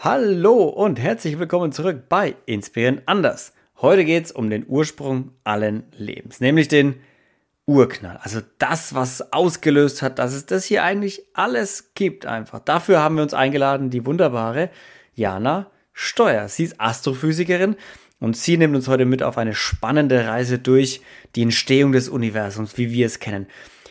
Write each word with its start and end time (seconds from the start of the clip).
Hallo 0.00 0.62
und 0.62 1.00
herzlich 1.00 1.40
willkommen 1.40 1.72
zurück 1.72 2.04
bei 2.08 2.36
Inspirieren 2.46 3.02
anders. 3.06 3.52
Heute 3.80 4.04
geht 4.04 4.26
es 4.26 4.30
um 4.30 4.48
den 4.48 4.64
Ursprung 4.68 5.32
allen 5.42 5.82
Lebens, 5.90 6.38
nämlich 6.38 6.68
den 6.68 7.00
Urknall. 7.66 8.16
Also 8.22 8.40
das, 8.58 8.94
was 8.94 9.32
ausgelöst 9.32 10.00
hat, 10.00 10.20
dass 10.20 10.34
es 10.34 10.46
das 10.46 10.66
hier 10.66 10.84
eigentlich 10.84 11.24
alles 11.34 11.94
gibt 11.94 12.26
einfach. 12.26 12.60
Dafür 12.60 13.00
haben 13.00 13.16
wir 13.16 13.24
uns 13.24 13.34
eingeladen, 13.34 13.90
die 13.90 14.06
wunderbare 14.06 14.70
Jana 15.14 15.68
Steuer. 15.92 16.46
Sie 16.46 16.62
ist 16.62 16.80
Astrophysikerin 16.80 17.74
und 18.20 18.36
sie 18.36 18.56
nimmt 18.56 18.76
uns 18.76 18.86
heute 18.86 19.04
mit 19.04 19.24
auf 19.24 19.36
eine 19.36 19.56
spannende 19.56 20.28
Reise 20.28 20.60
durch 20.60 21.00
die 21.34 21.42
Entstehung 21.42 21.90
des 21.90 22.08
Universums, 22.08 22.78
wie 22.78 22.92
wir 22.92 23.06
es 23.06 23.18
kennen. 23.18 23.48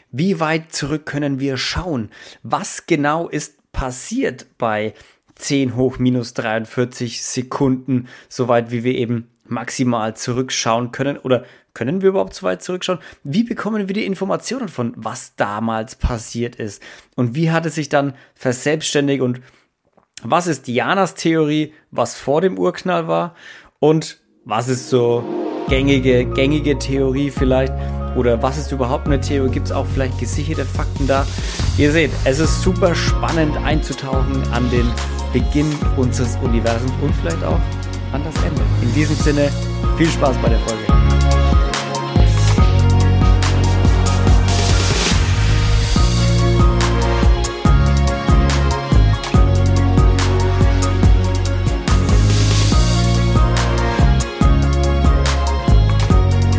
Wie 0.10 0.40
weit 0.40 0.72
zurück 0.72 1.06
können 1.06 1.42
wir 1.42 1.58
schauen? 1.58 2.12
Was 2.44 2.86
genau 2.86 3.28
ist 3.28 3.58
passiert 3.74 4.48
bei 4.58 4.94
10 5.38 5.76
hoch 5.76 6.00
minus 6.00 6.34
43 6.34 7.24
Sekunden, 7.24 8.08
soweit 8.30 8.72
wie 8.72 8.84
wir 8.84 8.96
eben 8.96 9.30
maximal 9.46 10.16
zurückschauen 10.16 10.92
können? 10.92 11.18
Oder 11.18 11.46
können 11.74 12.02
wir 12.02 12.10
überhaupt 12.10 12.34
so 12.34 12.44
weit 12.44 12.64
zurückschauen? 12.64 13.00
Wie 13.24 13.44
bekommen 13.44 13.88
wir 13.88 13.94
die 13.94 14.06
Informationen 14.06 14.68
von, 14.68 14.94
was 14.96 15.36
damals 15.36 15.96
passiert 15.96 16.56
ist? 16.56 16.82
Und 17.16 17.36
wie 17.36 17.52
hat 17.52 17.66
es 17.66 17.76
sich 17.76 17.90
dann 17.90 18.14
verselbstständigt? 18.36 19.22
Und 19.22 19.42
was 20.24 20.48
ist 20.48 20.68
Dianas 20.68 21.14
Theorie, 21.14 21.74
was 21.92 22.16
vor 22.16 22.42
dem 22.42 22.58
Urknall 22.58 23.08
war? 23.08 23.36
Und 23.80 24.20
was 24.44 24.70
ist 24.70 24.90
so 24.90 25.24
gängige, 25.70 26.26
gängige 26.26 26.80
Theorie 26.80 27.30
vielleicht? 27.30 27.74
Oder 28.16 28.42
was 28.42 28.58
ist 28.58 28.72
überhaupt 28.72 29.06
eine 29.06 29.22
Theorie? 29.22 29.52
Gibt 29.52 29.68
es 29.68 29.72
auch 29.72 29.86
vielleicht 29.86 30.18
gesicherte 30.18 30.66
Fakten 30.66 31.06
da? 31.06 31.28
Ihr 31.78 31.92
seht, 31.92 32.10
es 32.26 32.40
ist 32.40 32.64
super 32.64 32.96
spannend 32.96 33.56
einzutauchen 33.58 34.42
an 34.52 34.68
den 34.72 34.92
Beginn 35.34 35.74
unseres 35.96 36.38
Universums 36.44 36.92
und 37.02 37.14
vielleicht 37.16 37.44
auch 37.44 37.60
an 38.14 38.24
das 38.24 38.44
Ende. 38.44 38.62
In 38.82 38.94
diesem 38.94 39.16
Sinne, 39.16 39.50
viel 39.98 40.08
Spaß 40.08 40.36
bei 40.38 40.50
der 40.50 40.60
Folge. 40.60 40.84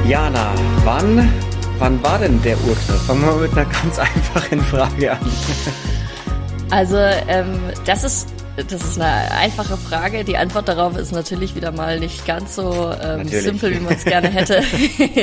Jana, 0.07 0.55
wann, 0.85 1.31
wann 1.79 2.03
war 2.03 2.19
denn 2.19 2.41
der 2.43 2.57
Urknall? 2.67 2.99
Fangen 3.07 3.21
wir 3.21 3.33
mal 3.33 3.41
mit 3.43 3.53
einer 3.53 3.67
ganz 3.67 3.99
einfachen 3.99 4.61
Frage 4.63 5.13
an. 5.13 5.19
Also, 6.71 6.97
ähm, 6.97 7.61
das 7.85 8.05
ist 8.05 8.38
das 8.67 8.83
ist 8.83 9.01
eine 9.01 9.31
einfache 9.31 9.77
Frage. 9.77 10.25
Die 10.25 10.37
Antwort 10.37 10.69
darauf 10.69 10.97
ist 10.97 11.13
natürlich 11.13 11.55
wieder 11.55 11.71
mal 11.71 12.01
nicht 12.01 12.27
ganz 12.27 12.57
so 12.57 12.93
ähm, 12.93 13.29
simpel, 13.29 13.75
wie 13.75 13.81
man 13.81 13.95
es 13.95 14.05
gerne 14.05 14.29
hätte. 14.29 14.63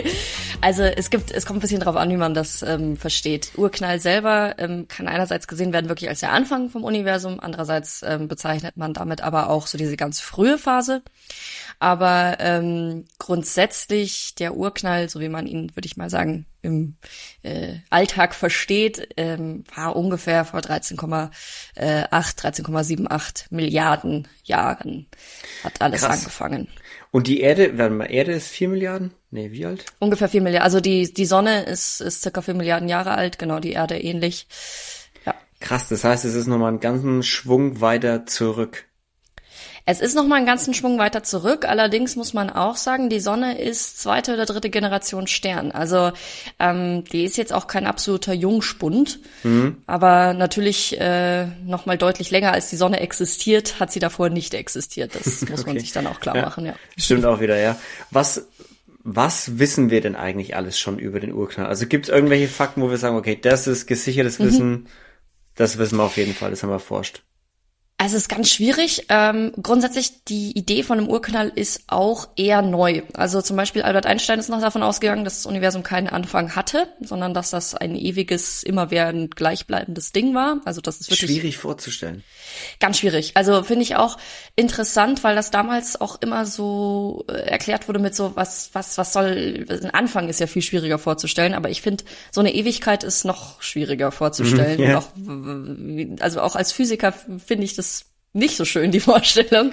also 0.62 0.84
es 0.84 1.10
gibt, 1.10 1.32
es 1.32 1.46
kommt 1.46 1.58
ein 1.58 1.62
bisschen 1.62 1.82
darauf 1.82 1.98
an, 1.98 2.10
wie 2.10 2.18
man 2.18 2.34
das 2.34 2.62
ähm, 2.62 2.96
versteht. 2.96 3.52
Urknall 3.58 4.00
selber 4.00 4.56
ähm, 4.58 4.88
kann 4.88 5.08
einerseits 5.08 5.48
gesehen 5.48 5.74
werden 5.74 5.90
wirklich 5.90 6.10
als 6.10 6.22
der 6.22 6.32
Anfang 6.32 6.70
vom 6.70 6.84
Universum, 6.84 7.40
andererseits 7.42 8.04
ähm, 8.04 8.28
bezeichnet 8.28 8.78
man 8.78 8.94
damit 8.94 9.22
aber 9.22 9.50
auch 9.50 9.68
so 9.68 9.78
diese 9.78 9.98
ganz 9.98 10.22
frühe 10.22 10.58
Phase. 10.58 11.02
Aber 11.80 12.38
ähm, 12.40 13.06
grundsätzlich 13.20 14.36
der 14.36 14.56
Urknall, 14.56 15.10
so 15.10 15.20
wie 15.20 15.30
man 15.30 15.46
ihn, 15.46 15.76
würde 15.76 15.88
ich 15.88 15.98
mal 15.98 16.10
sagen, 16.10 16.46
im 16.66 16.98
äh, 17.44 17.76
Alltag 17.90 18.36
versteht, 18.36 19.08
ähm, 19.18 19.64
war 19.74 19.96
ungefähr 19.96 20.44
vor 20.46 20.60
13,8, 20.60 21.32
13,78 21.78 23.46
Milliarden 23.52 24.28
Jahren 24.44 25.08
hat 25.64 25.82
alles 25.82 26.02
Krass. 26.02 26.20
angefangen. 26.20 26.68
Und 27.12 27.28
die 27.28 27.42
Erde, 27.42 27.78
warte 27.78 27.94
mal, 27.94 28.06
Erde 28.06 28.34
ist 28.34 28.50
vier 28.50 28.68
Milliarden? 28.70 29.14
Nee, 29.32 29.52
wie 29.52 29.66
alt? 29.66 29.86
Ungefähr 30.00 30.28
vier 30.28 30.42
Milliarden. 30.42 30.66
Also 30.66 30.82
die, 30.82 31.14
die 31.14 31.26
Sonne 31.26 31.64
ist, 31.64 32.02
ist 32.02 32.22
circa 32.22 32.42
vier 32.42 32.56
Milliarden 32.56 32.90
Jahre 32.90 33.12
alt, 33.12 33.40
genau, 33.40 33.60
die 33.60 33.72
Erde 33.72 33.98
ähnlich. 33.98 34.48
Ja. 35.26 35.34
Krass, 35.60 35.88
das 35.88 36.04
heißt, 36.04 36.26
es 36.26 36.36
ist 36.36 36.48
nochmal 36.48 36.70
einen 36.70 36.80
ganzen 36.80 37.24
Schwung 37.24 37.80
weiter 37.82 38.26
zurück. 38.26 38.86
Es 39.88 40.02
ist 40.02 40.16
noch 40.16 40.26
mal 40.26 40.38
einen 40.38 40.48
ganzen 40.48 40.74
Schwung 40.74 40.98
weiter 40.98 41.22
zurück. 41.22 41.66
Allerdings 41.66 42.16
muss 42.16 42.34
man 42.34 42.50
auch 42.50 42.76
sagen, 42.76 43.08
die 43.08 43.20
Sonne 43.20 43.62
ist 43.62 44.00
zweite 44.00 44.34
oder 44.34 44.48
dritte 44.48 44.72
Generation 44.72 45.28
Stern. 45.28 45.72
Also 45.72 46.12
ähm, 46.58 47.04
die 47.04 47.24
ist 47.24 47.38
jetzt 47.38 47.54
auch 47.54 47.68
kein 47.68 47.86
absoluter 47.86 48.34
Jungspund, 48.34 49.20
mhm. 49.44 49.78
aber 49.86 50.34
natürlich 50.34 51.00
äh, 51.00 51.46
noch 51.66 51.86
mal 51.86 52.00
deutlich 52.00 52.32
länger 52.32 52.52
als 52.52 52.72
die 52.72 52.78
Sonne 52.78 53.00
existiert, 53.00 53.80
hat 53.80 53.92
sie 53.92 54.00
davor 54.00 54.30
nicht 54.30 54.56
existiert. 54.56 55.14
Das 55.14 55.42
muss 55.50 55.62
okay. 55.62 55.74
man 55.74 55.80
sich 55.80 55.92
dann 55.92 56.08
auch 56.08 56.20
klar 56.20 56.36
ja. 56.36 56.42
machen. 56.42 56.66
Ja. 56.66 56.74
Stimmt 56.98 57.26
auch 57.26 57.40
wieder, 57.40 57.60
ja. 57.60 57.78
Was 58.10 58.48
was 59.08 59.60
wissen 59.60 59.92
wir 59.92 60.02
denn 60.02 60.16
eigentlich 60.16 60.56
alles 60.56 60.80
schon 60.80 60.98
über 60.98 61.20
den 61.20 61.32
Urknall? 61.32 61.68
Also 61.68 61.86
gibt 61.86 62.06
es 62.06 62.10
irgendwelche 62.10 62.48
Fakten, 62.48 62.82
wo 62.82 62.90
wir 62.90 62.98
sagen, 62.98 63.16
okay, 63.16 63.38
das 63.40 63.68
ist 63.68 63.86
gesichertes 63.86 64.40
mhm. 64.40 64.46
Wissen, 64.46 64.70
mhm. 64.72 64.88
das 65.54 65.78
wissen 65.78 66.00
wir 66.00 66.04
auf 66.06 66.18
jeden 66.18 66.34
Fall, 66.34 66.50
das 66.50 66.64
haben 66.64 66.72
wir 66.72 66.80
forscht. 66.80 67.22
Also 67.98 68.18
es 68.18 68.24
ist 68.24 68.30
ganz 68.30 68.50
schwierig. 68.50 69.06
Ähm, 69.08 69.54
grundsätzlich 69.62 70.26
die 70.26 70.52
Idee 70.52 70.84
von 70.84 70.98
einem 70.98 71.08
Urknall 71.08 71.50
ist 71.56 71.84
auch 71.88 72.28
eher 72.36 72.62
neu. 72.62 73.04
Also 73.14 73.42
zum 73.42 73.56
Beispiel 73.56 73.84
Albert 73.84 74.06
Einstein 74.06 74.38
ist 74.38 74.50
noch 74.50 74.60
davon 74.60 74.84
ausgegangen, 74.84 75.24
dass 75.24 75.36
das 75.36 75.46
Universum 75.46 75.82
keinen 75.82 76.10
Anfang 76.10 76.58
hatte, 76.58 76.90
sondern 77.00 77.34
dass 77.34 77.52
das 77.52 77.74
ein 77.74 77.96
ewiges, 77.96 78.64
immerwährend 78.64 79.38
gleichbleibendes 79.38 80.12
Ding 80.12 80.36
war. 80.36 80.60
Also 80.66 80.82
das 80.82 81.00
ist 81.00 81.10
wirklich 81.10 81.32
schwierig 81.32 81.58
vorzustellen. 81.58 82.26
Ganz 82.82 83.00
schwierig. 83.00 83.32
Also 83.36 83.64
finde 83.64 83.84
ich 83.84 83.96
auch 83.96 84.18
interessant, 84.58 85.24
weil 85.24 85.36
das 85.36 85.50
damals 85.50 86.00
auch 86.00 86.22
immer 86.22 86.46
so 86.46 87.24
äh, 87.30 87.48
erklärt 87.48 87.88
wurde 87.88 88.00
mit 88.00 88.14
so 88.14 88.36
was 88.36 88.72
was 88.74 88.98
was 88.98 89.14
soll. 89.14 89.66
Ein 89.70 89.92
Anfang 89.92 90.28
ist 90.28 90.42
ja 90.42 90.48
viel 90.48 90.64
schwieriger 90.64 91.00
vorzustellen, 91.00 91.54
aber 91.54 91.70
ich 91.70 91.82
finde 91.82 92.04
so 92.30 92.42
eine 92.42 92.54
Ewigkeit 92.54 93.06
ist 93.06 93.24
noch 93.24 93.62
schwieriger 93.62 94.12
vorzustellen. 94.12 94.82
Mhm, 94.82 94.86
yeah. 94.86 96.18
auch, 96.18 96.22
also 96.22 96.42
auch 96.42 96.58
als 96.58 96.74
Physiker 96.74 97.14
finde 97.14 97.64
ich 97.64 97.74
das 97.74 97.95
nicht 98.36 98.58
so 98.58 98.66
schön, 98.66 98.92
die 98.92 99.00
Vorstellung. 99.02 99.72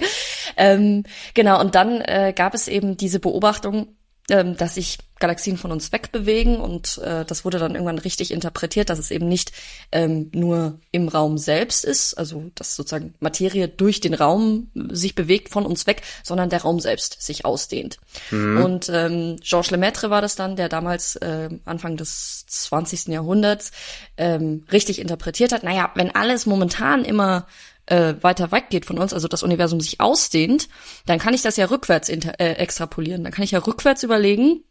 Ähm, 0.57 1.03
genau, 1.33 1.59
und 1.59 1.75
dann 1.75 2.01
äh, 2.01 2.33
gab 2.35 2.53
es 2.53 2.67
eben 2.67 2.97
diese 2.97 3.19
Beobachtung, 3.19 3.95
ähm, 4.29 4.55
dass 4.55 4.75
sich 4.75 4.99
Galaxien 5.19 5.57
von 5.57 5.71
uns 5.71 5.91
wegbewegen 5.91 6.57
und 6.57 6.97
äh, 6.97 7.23
das 7.25 7.45
wurde 7.45 7.57
dann 7.59 7.75
irgendwann 7.75 7.97
richtig 7.97 8.31
interpretiert, 8.31 8.89
dass 8.89 8.99
es 8.99 9.11
eben 9.11 9.27
nicht 9.27 9.51
ähm, 9.91 10.29
nur 10.33 10.79
im 10.91 11.07
Raum 11.07 11.37
selbst 11.37 11.85
ist, 11.85 12.13
also 12.15 12.51
dass 12.55 12.75
sozusagen 12.75 13.13
Materie 13.19 13.67
durch 13.67 14.01
den 14.01 14.13
Raum 14.13 14.69
sich 14.89 15.15
bewegt 15.15 15.49
von 15.49 15.65
uns 15.65 15.87
weg, 15.87 16.01
sondern 16.23 16.49
der 16.49 16.61
Raum 16.61 16.79
selbst 16.79 17.21
sich 17.21 17.45
ausdehnt. 17.45 17.99
Mhm. 18.31 18.63
Und 18.63 18.89
ähm, 18.93 19.37
Georges 19.41 19.71
Lemaitre 19.71 20.09
war 20.09 20.21
das 20.21 20.35
dann, 20.35 20.55
der 20.55 20.67
damals 20.67 21.15
äh, 21.17 21.49
Anfang 21.65 21.95
des 21.95 22.45
20. 22.47 23.07
Jahrhunderts 23.07 23.71
ähm, 24.17 24.65
richtig 24.71 24.99
interpretiert 24.99 25.51
hat. 25.51 25.63
Naja, 25.63 25.91
wenn 25.95 26.15
alles 26.15 26.45
momentan 26.45 27.05
immer 27.05 27.45
äh, 27.85 28.15
weiter 28.21 28.51
weggeht 28.51 28.85
von 28.85 28.97
uns, 28.97 29.13
also 29.13 29.27
das 29.27 29.43
Universum 29.43 29.81
sich 29.81 29.99
ausdehnt, 29.99 30.69
dann 31.05 31.19
kann 31.19 31.33
ich 31.33 31.41
das 31.41 31.57
ja 31.57 31.65
rückwärts 31.65 32.09
inter 32.09 32.39
äh, 32.39 32.53
extrapolieren. 32.53 33.23
Dann 33.23 33.33
kann 33.33 33.43
ich 33.43 33.51
ja 33.51 33.59
rückwärts 33.59 34.03
überlegen, 34.03 34.63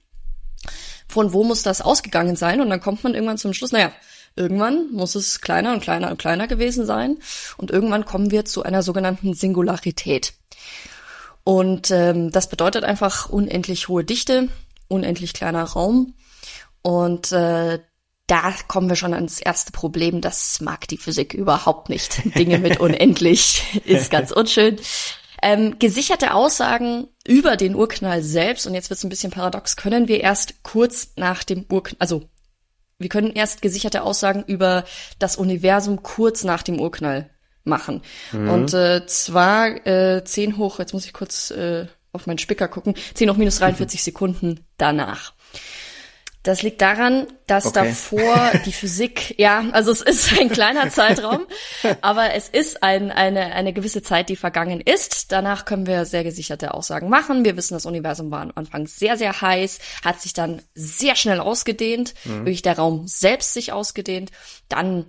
von 1.09 1.33
wo 1.33 1.45
muss 1.45 1.62
das 1.62 1.81
ausgegangen 1.81 2.37
sein 2.37 2.61
und 2.61 2.71
dann 2.71 2.81
kommt 2.81 3.05
man 3.05 3.15
irgendwann 3.15 3.39
zum 3.39 3.53
Schluss, 3.53 3.72
naja, 3.72 3.93
irgendwann 4.37 4.91
muss 4.93 5.15
es 5.15 5.41
kleiner 5.41 5.75
und 5.75 5.81
kleiner 5.81 6.11
und 6.11 6.19
kleiner 6.19 6.49
gewesen 6.49 6.87
sein 6.87 7.19
und 7.59 7.71
irgendwann 7.71 8.05
kommen 8.05 8.31
wir 8.31 8.45
zu 8.45 8.62
einer 8.62 8.83
sogenannten 8.83 9.34
Singularität. 9.34 10.34
Und 11.45 11.91
ähm, 11.91 12.31
das 12.31 12.49
bedeutet 12.49 12.84
einfach 12.84 13.28
unendlich 13.28 13.89
hohe 13.89 14.05
Dichte, 14.05 14.49
unendlich 14.89 15.34
kleiner 15.34 15.65
Raum 15.65 16.15
und 16.83 17.33
äh, 17.33 17.81
da 18.27 18.55
kommen 18.69 18.88
wir 18.88 18.97
schon 18.97 19.15
ans 19.15 19.41
erste 19.41 19.72
Problem. 19.72 20.21
Das 20.21 20.60
mag 20.60 20.87
die 20.88 20.97
Physik 20.97 21.34
überhaupt 21.34 21.88
nicht. 21.88 22.22
Dinge 22.38 22.59
mit 22.59 22.81
unendlich 22.81 23.65
ist 23.84 24.10
ganz 24.10 24.31
unschön. 24.31 24.78
Ähm, 25.44 25.78
gesicherte 25.80 26.34
Aussagen 26.34 27.09
über 27.27 27.57
den 27.57 27.74
Urknall 27.74 28.22
selbst, 28.22 28.66
und 28.66 28.74
jetzt 28.74 28.91
wird 28.91 28.98
es 28.98 29.04
ein 29.04 29.10
bisschen 29.10 29.33
paradox, 29.33 29.77
können 29.77 30.07
wir 30.07 30.21
erst 30.21 30.63
kurz 30.63 31.15
nach 31.16 31.42
dem 31.42 31.66
Urknall, 31.69 31.97
also 31.98 32.28
wir 32.98 33.09
können 33.09 33.33
erst 33.33 33.60
gesicherte 33.60 34.03
Aussagen 34.03 34.45
über 34.47 34.84
das 35.19 35.36
Universum 35.36 36.04
kurz 36.04 36.45
nach 36.45 36.63
dem 36.63 36.78
Urknall 36.80 37.28
machen. 37.65 38.03
Mhm. 38.30 38.48
Und 38.48 38.74
äh, 38.74 39.04
zwar 39.07 39.84
äh, 39.84 40.22
10 40.24 40.57
hoch, 40.57 40.78
jetzt 40.78 40.92
muss 40.95 41.04
ich 41.04 41.13
kurz 41.13 41.51
äh, 41.51 41.86
auf 42.13 42.27
meinen 42.27 42.39
Spicker 42.39 42.69
gucken, 42.69 42.95
10 43.15 43.30
hoch 43.30 43.36
minus 43.36 43.59
43 43.59 44.03
Sekunden 44.04 44.65
danach. 44.78 45.34
Das 46.42 46.62
liegt 46.62 46.83
daran, 46.83 47.28
dass 47.47 47.66
okay. 47.66 47.86
davor 47.86 48.50
die 48.66 48.72
Physik, 48.72 49.39
ja, 49.39 49.65
also 49.71 49.92
es 49.92 50.00
ist 50.00 50.39
ein 50.41 50.48
kleiner 50.48 50.91
Zeitraum, 50.91 51.47
aber 52.00 52.34
es 52.34 52.48
ist 52.48 52.83
ein, 52.83 53.12
eine, 53.12 53.53
eine 53.53 53.72
gewisse 53.72 54.03
Zeit, 54.03 54.28
die 54.28 54.34
vergangen 54.34 54.80
ist. 54.80 55.30
Danach 55.30 55.65
können 55.65 55.86
wir 55.86 56.04
sehr 56.04 56.24
gesicherte 56.24 56.74
Aussagen 56.74 57.09
machen. 57.09 57.44
Wir 57.44 57.56
wissen, 57.56 57.74
das 57.74 57.86
Universum 57.86 58.33
war 58.33 58.42
am 58.42 58.53
Anfang 58.56 58.89
sehr, 58.89 59.16
sehr 59.16 59.41
heiß, 59.41 59.78
hat 60.04 60.21
sich 60.21 60.33
dann 60.33 60.62
sehr 60.74 61.15
schnell 61.15 61.39
ausgedehnt, 61.39 62.15
mhm. 62.24 62.39
wirklich 62.39 62.62
der 62.62 62.77
Raum 62.77 63.06
selbst 63.06 63.53
sich 63.53 63.72
ausgedehnt. 63.72 64.33
Dann 64.68 65.06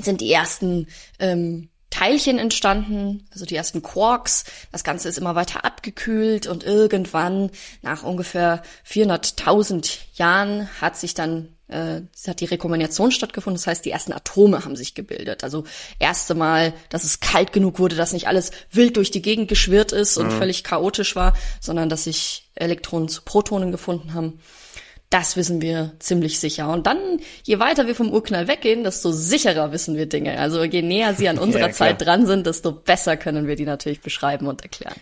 sind 0.00 0.20
die 0.20 0.32
ersten 0.32 0.88
ähm, 1.20 1.68
Teilchen 1.96 2.38
entstanden, 2.38 3.26
also 3.32 3.46
die 3.46 3.56
ersten 3.56 3.80
Quarks. 3.80 4.44
Das 4.70 4.84
Ganze 4.84 5.08
ist 5.08 5.16
immer 5.16 5.34
weiter 5.34 5.64
abgekühlt 5.64 6.46
und 6.46 6.62
irgendwann 6.62 7.50
nach 7.80 8.02
ungefähr 8.02 8.62
400.000 8.86 9.96
Jahren 10.14 10.68
hat 10.78 10.98
sich 10.98 11.14
dann 11.14 11.56
äh, 11.68 12.02
hat 12.28 12.40
die 12.40 12.44
Rekombination 12.44 13.12
stattgefunden. 13.12 13.58
Das 13.58 13.66
heißt, 13.66 13.84
die 13.86 13.92
ersten 13.92 14.12
Atome 14.12 14.66
haben 14.66 14.76
sich 14.76 14.94
gebildet. 14.94 15.42
Also 15.42 15.64
erste 15.98 16.34
Mal, 16.34 16.74
dass 16.90 17.04
es 17.04 17.20
kalt 17.20 17.54
genug 17.54 17.78
wurde, 17.78 17.96
dass 17.96 18.12
nicht 18.12 18.28
alles 18.28 18.50
wild 18.70 18.98
durch 18.98 19.10
die 19.10 19.22
Gegend 19.22 19.48
geschwirrt 19.48 19.92
ist 19.92 20.18
und 20.18 20.26
mhm. 20.26 20.38
völlig 20.38 20.64
chaotisch 20.64 21.16
war, 21.16 21.32
sondern 21.60 21.88
dass 21.88 22.04
sich 22.04 22.50
Elektronen 22.56 23.08
zu 23.08 23.22
Protonen 23.22 23.72
gefunden 23.72 24.12
haben. 24.12 24.38
Das 25.10 25.36
wissen 25.36 25.60
wir 25.60 25.92
ziemlich 26.00 26.40
sicher. 26.40 26.68
Und 26.68 26.86
dann, 26.86 26.98
je 27.44 27.58
weiter 27.60 27.86
wir 27.86 27.94
vom 27.94 28.10
Urknall 28.10 28.48
weggehen, 28.48 28.82
desto 28.82 29.12
sicherer 29.12 29.70
wissen 29.70 29.96
wir 29.96 30.06
Dinge. 30.06 30.38
Also 30.38 30.64
je 30.64 30.82
näher 30.82 31.14
sie 31.14 31.28
an 31.28 31.38
unserer 31.40 31.68
ja, 31.68 31.72
Zeit 31.72 32.04
dran 32.04 32.26
sind, 32.26 32.46
desto 32.46 32.72
besser 32.72 33.16
können 33.16 33.46
wir 33.46 33.56
die 33.56 33.66
natürlich 33.66 34.00
beschreiben 34.00 34.46
und 34.46 34.62
erklären. 34.62 34.96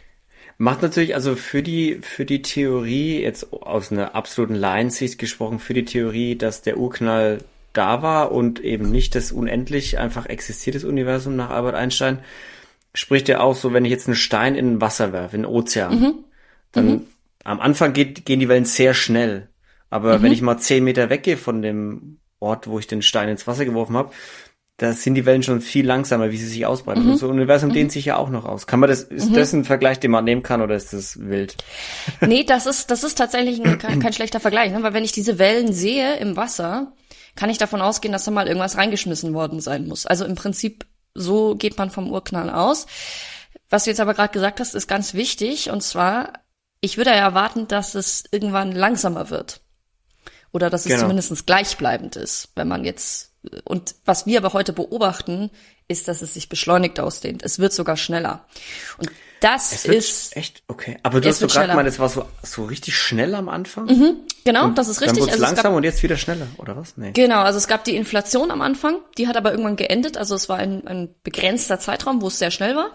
Macht 0.57 0.83
natürlich 0.83 1.15
also 1.15 1.35
für 1.35 1.63
die, 1.63 1.99
für 2.03 2.25
die 2.25 2.43
Theorie, 2.43 3.21
jetzt 3.21 3.53
aus 3.53 3.91
einer 3.91 4.15
absoluten 4.15 4.55
Laiensicht 4.55 5.19
gesprochen, 5.19 5.59
für 5.59 5.75
die 5.75 5.85
Theorie, 5.85 6.37
dass 6.37 6.63
der 6.63 6.79
Urknall 6.79 7.39
da 7.73 8.03
war 8.03 8.31
und 8.31 8.61
eben 8.61 8.91
nicht 8.91 9.17
das 9.17 9.33
unendlich 9.33 9.99
einfach 9.99 10.27
existiertes 10.27 10.85
Universum 10.85 11.35
nach 11.35 11.51
Albert 11.51 11.75
Einstein, 11.75 12.21
spricht 12.95 13.29
ja 13.29 13.41
auch 13.41 13.57
so, 13.57 13.73
wenn 13.73 13.85
ich 13.85 13.91
jetzt 13.91 14.07
einen 14.07 14.15
Stein 14.15 14.55
in 14.55 14.81
Wasser 14.81 15.13
werfe, 15.13 15.35
in 15.35 15.43
den 15.43 15.51
Ozean, 15.51 16.01
mhm. 16.01 16.15
dann 16.71 16.87
mhm. 16.87 17.07
am 17.43 17.61
Anfang 17.61 17.93
geht, 17.93 18.25
gehen 18.25 18.39
die 18.39 18.49
Wellen 18.49 18.65
sehr 18.65 18.95
schnell. 18.95 19.49
Aber 19.91 20.19
mhm. 20.19 20.23
wenn 20.23 20.33
ich 20.33 20.43
mal 20.43 20.59
zehn 20.59 20.85
Meter 20.85 21.11
weggehe 21.11 21.37
von 21.37 21.63
dem 21.63 22.19
Ort, 22.41 22.67
wo 22.67 22.79
ich 22.79 22.87
den 22.87 23.03
Stein 23.03 23.29
ins 23.29 23.47
Wasser 23.47 23.65
geworfen 23.65 23.97
habe, 23.97 24.13
da 24.77 24.93
sind 24.93 25.15
die 25.15 25.25
Wellen 25.25 25.45
schon 25.45 25.61
viel 25.61 25.87
langsamer, 25.87 26.33
wie 26.33 26.37
sie 26.37 26.49
sich 26.49 26.67
ausbreiten. 26.67 27.05
Mhm. 27.05 27.13
Und 27.13 27.17
so 27.19 27.29
Universum 27.29 27.71
mhm. 27.71 27.75
dehnt 27.75 27.93
sich 27.93 28.07
ja 28.07 28.17
auch 28.17 28.29
noch 28.29 28.45
aus. 28.45 28.67
Kann 28.67 28.81
man 28.81 28.91
das, 28.91 29.03
ist 29.03 29.31
mhm. 29.31 29.35
das 29.35 29.53
ein 29.53 29.65
Vergleich, 29.65 30.01
den 30.01 30.11
man 30.11 30.25
nehmen 30.25 30.43
kann, 30.43 30.61
oder 30.61 30.75
ist 30.75 30.93
das 30.93 31.21
wild? 31.21 31.57
Nee, 32.21 32.45
das 32.45 32.67
ist, 32.67 32.91
das 32.91 33.05
ist 33.05 33.17
tatsächlich 33.17 33.65
ein, 33.65 33.79
kein, 33.79 34.01
kein, 34.01 34.13
schlechter 34.13 34.41
Vergleich, 34.41 34.73
ne? 34.73 34.83
weil 34.83 34.95
wenn 34.95 35.05
ich 35.05 35.13
diese 35.13 35.39
Wellen 35.39 35.73
sehe 35.73 36.17
im 36.17 36.37
Wasser, 36.37 36.93
kann 37.37 37.51
ich 37.51 37.59
davon 37.59 37.81
ausgehen, 37.81 38.13
dass 38.13 38.25
da 38.25 38.31
mal 38.31 38.49
irgendwas 38.49 38.77
reingeschmissen 38.77 39.33
worden 39.33 39.61
sein 39.61 39.87
muss. 39.87 40.07
Also 40.07 40.25
im 40.25 40.35
Prinzip, 40.35 40.87
so 41.15 41.55
geht 41.55 41.79
man 41.79 41.91
vom 41.91 42.11
Urknall 42.11 42.51
aus. 42.51 42.87
Was 43.71 43.85
du 43.85 43.91
jetzt 43.91 44.01
aber 44.01 44.15
gerade 44.15 44.33
gesagt 44.33 44.59
hast, 44.59 44.75
ist 44.75 44.89
ganz 44.89 45.15
wichtig, 45.15 45.71
und 45.71 45.83
zwar, 45.83 46.33
ich 46.81 46.97
würde 46.97 47.11
ja 47.11 47.17
erwarten, 47.17 47.69
dass 47.69 47.95
es 47.95 48.25
irgendwann 48.33 48.73
langsamer 48.73 49.31
wird. 49.31 49.61
Oder 50.55 50.71
dass 50.71 50.83
es 50.83 50.93
genau. 50.93 51.01
zumindest 51.03 51.47
gleichbleibend 51.47 52.15
ist, 52.15 52.51
wenn 52.55 52.69
man 52.69 52.85
jetzt 52.85 53.33
und 53.65 53.97
was 54.05 54.25
wir 54.25 54.39
aber 54.39 54.53
heute 54.53 54.73
beobachten, 54.73 55.51
ist, 55.89 56.09
dass 56.09 56.23
es 56.23 56.33
sich 56.33 56.49
beschleunigt 56.49 56.99
ausdehnt. 57.01 57.43
Es 57.43 57.59
wird 57.59 57.73
sogar 57.73 57.97
schneller. 57.97 58.47
Und 58.97 59.11
das 59.41 59.85
ist 59.85 60.37
echt 60.37 60.63
okay. 60.69 60.97
Aber 61.03 61.21
du 61.21 61.29
hast 61.29 61.41
so 61.41 61.49
gerade 61.49 61.69
gemeint, 61.69 61.89
es 61.89 61.99
war 61.99 62.09
so 62.09 62.25
so 62.43 62.65
richtig 62.65 62.97
schnell 62.97 63.35
am 63.35 63.49
Anfang. 63.49 63.87
Mhm, 63.87 64.17
genau, 64.45 64.67
und 64.67 64.79
das 64.79 64.89
ist 64.89 65.01
richtig. 65.03 65.25
Dann 65.25 65.29
also 65.29 65.43
langsam 65.43 65.65
gab, 65.65 65.75
und 65.75 65.83
jetzt 65.83 66.03
wieder 66.05 66.17
schneller, 66.17 66.47
oder 66.57 66.77
was? 66.77 66.97
Nee. 66.97 67.11
Genau, 67.11 67.41
also 67.41 67.59
es 67.59 67.67
gab 67.67 67.85
die 67.85 67.97
Inflation 67.97 68.53
am 68.53 68.63
Anfang, 68.63 69.01
die 69.19 69.27
hat 69.27 69.37
aber 69.37 69.51
irgendwann 69.51 69.77
geendet. 69.77 70.17
Also 70.17 70.37
es 70.37 70.49
war 70.49 70.57
ein, 70.57 70.87
ein 70.87 71.15
begrenzter 71.25 71.81
Zeitraum, 71.81 72.23
wo 72.23 72.29
es 72.29 72.39
sehr 72.39 72.53
schnell 72.53 72.77
war. 72.77 72.91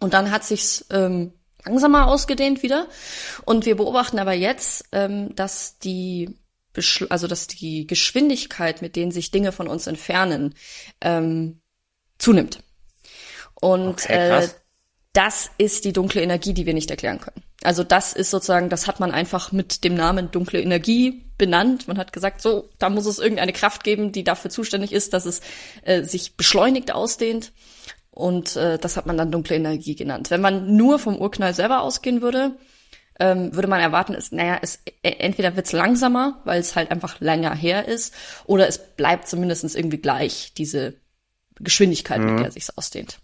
Und 0.00 0.12
dann 0.12 0.32
hat 0.32 0.44
sich's 0.44 0.84
ähm, 0.90 1.32
langsamer 1.64 2.08
ausgedehnt 2.08 2.62
wieder. 2.62 2.88
Und 3.46 3.64
wir 3.64 3.76
beobachten 3.76 4.18
aber 4.18 4.32
jetzt, 4.32 4.86
ähm, 4.92 5.34
dass 5.36 5.78
die 5.78 6.36
also 7.08 7.26
dass 7.26 7.46
die 7.46 7.86
Geschwindigkeit, 7.86 8.82
mit 8.82 8.96
denen 8.96 9.12
sich 9.12 9.30
Dinge 9.30 9.52
von 9.52 9.68
uns 9.68 9.86
entfernen, 9.86 10.54
ähm, 11.00 11.60
zunimmt. 12.18 12.60
Und 13.54 14.04
okay, 14.04 14.44
äh, 14.44 14.48
das 15.14 15.50
ist 15.58 15.84
die 15.84 15.92
dunkle 15.92 16.22
Energie, 16.22 16.52
die 16.52 16.66
wir 16.66 16.74
nicht 16.74 16.90
erklären 16.90 17.20
können. 17.20 17.42
Also 17.62 17.84
das 17.84 18.12
ist 18.12 18.30
sozusagen, 18.30 18.68
das 18.68 18.86
hat 18.86 19.00
man 19.00 19.12
einfach 19.12 19.52
mit 19.52 19.84
dem 19.84 19.94
Namen 19.94 20.30
dunkle 20.30 20.60
Energie 20.60 21.24
benannt. 21.38 21.88
Man 21.88 21.98
hat 21.98 22.12
gesagt, 22.12 22.42
so, 22.42 22.68
da 22.78 22.90
muss 22.90 23.06
es 23.06 23.20
irgendeine 23.20 23.52
Kraft 23.52 23.84
geben, 23.84 24.12
die 24.12 24.24
dafür 24.24 24.50
zuständig 24.50 24.92
ist, 24.92 25.14
dass 25.14 25.24
es 25.24 25.40
äh, 25.82 26.02
sich 26.02 26.36
beschleunigt 26.36 26.92
ausdehnt. 26.92 27.52
Und 28.10 28.56
äh, 28.56 28.78
das 28.78 28.96
hat 28.96 29.06
man 29.06 29.16
dann 29.16 29.30
dunkle 29.30 29.56
Energie 29.56 29.94
genannt. 29.94 30.30
Wenn 30.30 30.40
man 30.40 30.76
nur 30.76 30.98
vom 30.98 31.16
Urknall 31.16 31.54
selber 31.54 31.80
ausgehen 31.80 32.20
würde, 32.20 32.56
ähm, 33.20 33.54
würde 33.54 33.68
man 33.68 33.80
erwarten, 33.80 34.14
ist, 34.14 34.32
naja, 34.32 34.58
es, 34.60 34.80
e, 34.86 35.10
entweder 35.18 35.56
wird's 35.56 35.72
langsamer, 35.72 36.40
weil 36.44 36.60
es 36.60 36.74
halt 36.74 36.90
einfach 36.90 37.20
länger 37.20 37.54
her 37.54 37.86
ist, 37.86 38.14
oder 38.46 38.68
es 38.68 38.78
bleibt 38.78 39.28
zumindest 39.28 39.74
irgendwie 39.76 39.98
gleich, 39.98 40.52
diese 40.56 40.94
Geschwindigkeit, 41.60 42.20
mhm. 42.20 42.34
mit 42.34 42.44
der 42.44 42.50
sich's 42.50 42.76
ausdehnt. 42.76 43.18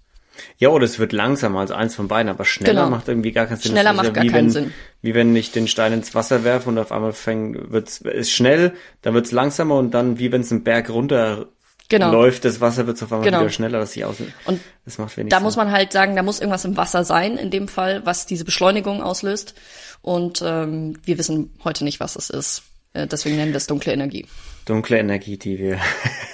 Ja, 0.59 0.71
oder 0.71 0.85
es 0.85 0.99
wird 0.99 1.13
langsamer 1.13 1.61
als 1.61 1.71
eins 1.71 1.95
von 1.95 2.09
beiden, 2.09 2.31
aber 2.31 2.45
schneller 2.45 2.85
genau. 2.85 2.91
macht 2.91 3.09
irgendwie 3.09 3.33
gar 3.33 3.47
keinen 3.47 3.59
Sinn. 3.59 3.73
Schneller 3.73 3.93
macht 3.93 4.07
ja 4.07 4.13
gar 4.13 4.25
keinen 4.25 4.35
wenn, 4.35 4.51
Sinn. 4.51 4.73
Wie 5.03 5.15
wenn 5.15 5.35
ich 5.37 5.53
den 5.53 5.69
Stein 5.69 5.93
ins 5.93 6.15
Wasser 6.15 6.45
werfe 6.45 6.69
und 6.69 6.79
auf 6.79 6.93
einmal 6.93 7.13
fängt, 7.13 7.71
wird's, 7.71 7.99
ist 7.99 8.31
schnell, 8.31 8.73
dann 9.03 9.15
wird's 9.15 9.33
langsamer 9.33 9.77
und 9.77 9.93
dann 9.93 10.19
wie 10.19 10.33
wenn 10.33 10.41
es 10.41 10.51
einen 10.51 10.65
Berg 10.65 10.89
runter 10.89 11.49
genau. 11.91 12.11
läuft, 12.11 12.45
das 12.45 12.61
Wasser 12.61 12.87
wird 12.87 13.03
auf 13.03 13.13
einmal 13.13 13.25
genau. 13.25 13.41
wieder 13.41 13.51
schneller, 13.51 13.79
dass 13.79 13.93
sich 13.93 14.05
aus. 14.05 14.17
Und 14.47 14.61
das 14.85 14.97
macht 14.99 15.17
wenig 15.17 15.31
da 15.31 15.37
Sinn. 15.37 15.45
muss 15.45 15.57
man 15.57 15.71
halt 15.71 15.93
sagen, 15.93 16.17
da 16.17 16.23
muss 16.23 16.41
irgendwas 16.41 16.65
im 16.65 16.77
Wasser 16.77 17.05
sein, 17.05 17.37
in 17.37 17.51
dem 17.51 17.69
Fall, 17.69 18.07
was 18.07 18.27
diese 18.27 18.45
Beschleunigung 18.45 19.03
auslöst. 19.03 19.55
Und 20.01 20.43
ähm, 20.45 20.99
wir 21.05 21.19
wissen 21.19 21.53
heute 21.63 21.85
nicht, 21.85 22.01
was 22.01 22.17
es 22.17 22.31
ist. 22.31 22.63
Äh, 22.95 23.07
deswegen 23.07 23.37
nennen 23.37 23.53
wir 23.53 23.59
es 23.59 23.67
dunkle 23.67 23.93
Energie. 23.93 24.27
Dunkle 24.65 24.99
Energie, 24.99 25.37
die 25.37 25.59
wir. 25.59 25.79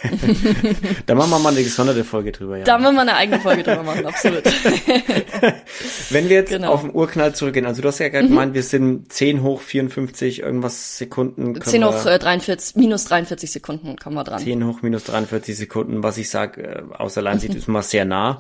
da 1.07 1.15
machen 1.15 1.31
wir 1.31 1.39
mal 1.39 1.53
eine 1.53 1.63
gesonderte 1.63 2.05
Folge 2.05 2.33
drüber. 2.33 2.59
Ja. 2.59 2.65
Da 2.65 2.79
müssen 2.79 2.95
wir 2.95 3.03
eine 3.03 3.17
eigene 3.17 3.41
Folge 3.41 3.63
drüber 3.63 3.83
machen, 3.83 4.05
absolut. 4.07 4.45
Wenn 6.11 6.29
wir 6.29 6.37
jetzt 6.37 6.51
genau. 6.51 6.73
auf 6.73 6.83
den 6.83 6.95
Urknall 6.95 7.35
zurückgehen, 7.35 7.67
also 7.67 7.83
du 7.83 7.89
hast 7.89 7.99
ja 7.99 8.09
gerade 8.09 8.25
mhm. 8.25 8.31
gemeint, 8.31 8.55
wir 8.55 8.63
sind 8.63 9.13
10 9.13 9.43
hoch 9.43 9.61
54 9.61 10.41
irgendwas 10.41 10.99
Sekunden. 10.99 11.61
10 11.61 11.85
hoch 11.85 12.05
äh, 12.05 12.19
43, 12.19 12.77
minus 12.77 13.05
43 13.05 13.51
Sekunden 13.51 13.97
kommen 13.97 14.17
wir 14.17 14.25
dran. 14.25 14.41
10 14.41 14.67
hoch 14.67 14.83
minus 14.83 15.05
43 15.05 15.57
Sekunden, 15.57 16.03
was 16.03 16.19
ich 16.19 16.29
sage, 16.29 16.63
äh, 16.63 16.83
aus 16.95 17.17
allein 17.17 17.39
sieht, 17.39 17.55
ist 17.55 17.69
mal 17.69 17.83
sehr 17.83 18.05
nah. 18.05 18.39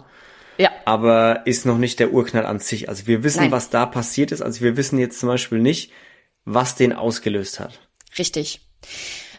Ja. 0.58 0.70
Aber 0.84 1.46
ist 1.46 1.66
noch 1.66 1.78
nicht 1.78 2.00
der 2.00 2.12
Urknall 2.12 2.46
an 2.46 2.60
sich. 2.60 2.88
Also 2.88 3.06
wir 3.06 3.22
wissen, 3.22 3.40
Nein. 3.40 3.50
was 3.52 3.70
da 3.70 3.86
passiert 3.86 4.32
ist. 4.32 4.42
Also 4.42 4.62
wir 4.62 4.76
wissen 4.76 4.98
jetzt 4.98 5.20
zum 5.20 5.28
Beispiel 5.28 5.58
nicht, 5.58 5.92
was 6.44 6.74
den 6.74 6.92
ausgelöst 6.92 7.60
hat. 7.60 7.78
Richtig. 8.18 8.60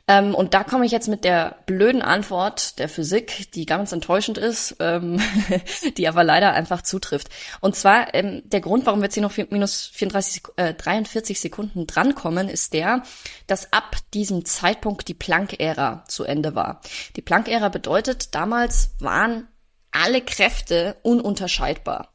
Ähm, 0.10 0.34
und 0.34 0.54
da 0.54 0.64
komme 0.64 0.86
ich 0.86 0.92
jetzt 0.92 1.10
mit 1.10 1.26
der 1.26 1.58
blöden 1.66 2.02
Antwort 2.02 2.80
der 2.80 2.88
Physik, 2.88 3.52
die 3.52 3.66
ganz 3.66 3.92
enttäuschend 3.92 4.38
ist, 4.38 4.78
ähm, 4.80 5.20
die 5.98 6.08
aber 6.08 6.24
leider 6.24 6.54
einfach 6.54 6.82
zutrifft. 6.82 7.28
Und 7.60 7.76
zwar 7.76 8.14
ähm, 8.14 8.42
der 8.46 8.62
Grund, 8.62 8.86
warum 8.86 9.02
wir 9.02 9.06
jetzt 9.06 9.16
hier 9.16 9.24
noch 9.24 9.36
minus 9.50 9.92
34, 9.94 10.44
äh, 10.56 10.74
43 10.74 11.40
Sekunden 11.42 11.88
drankommen, 11.88 12.48
ist 12.48 12.72
der, 12.74 13.04
dass 13.48 13.74
ab 13.74 13.98
diesem 14.14 14.46
Zeitpunkt 14.46 15.10
die 15.10 15.14
Planck-Ära 15.14 16.06
zu 16.08 16.24
Ende 16.24 16.56
war. 16.56 16.82
Die 17.18 17.22
Planck-Ära 17.22 17.68
bedeutet, 17.68 18.34
damals 18.34 18.92
waren 19.00 19.50
alle 19.92 20.22
Kräfte 20.22 20.96
ununterscheidbar. 21.04 22.14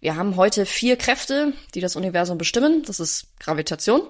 Wir 0.00 0.16
haben 0.16 0.36
heute 0.36 0.64
vier 0.64 0.96
Kräfte, 0.96 1.52
die 1.74 1.80
das 1.80 1.96
Universum 1.96 2.38
bestimmen. 2.38 2.82
Das 2.86 2.98
ist 2.98 3.38
Gravitation, 3.38 4.00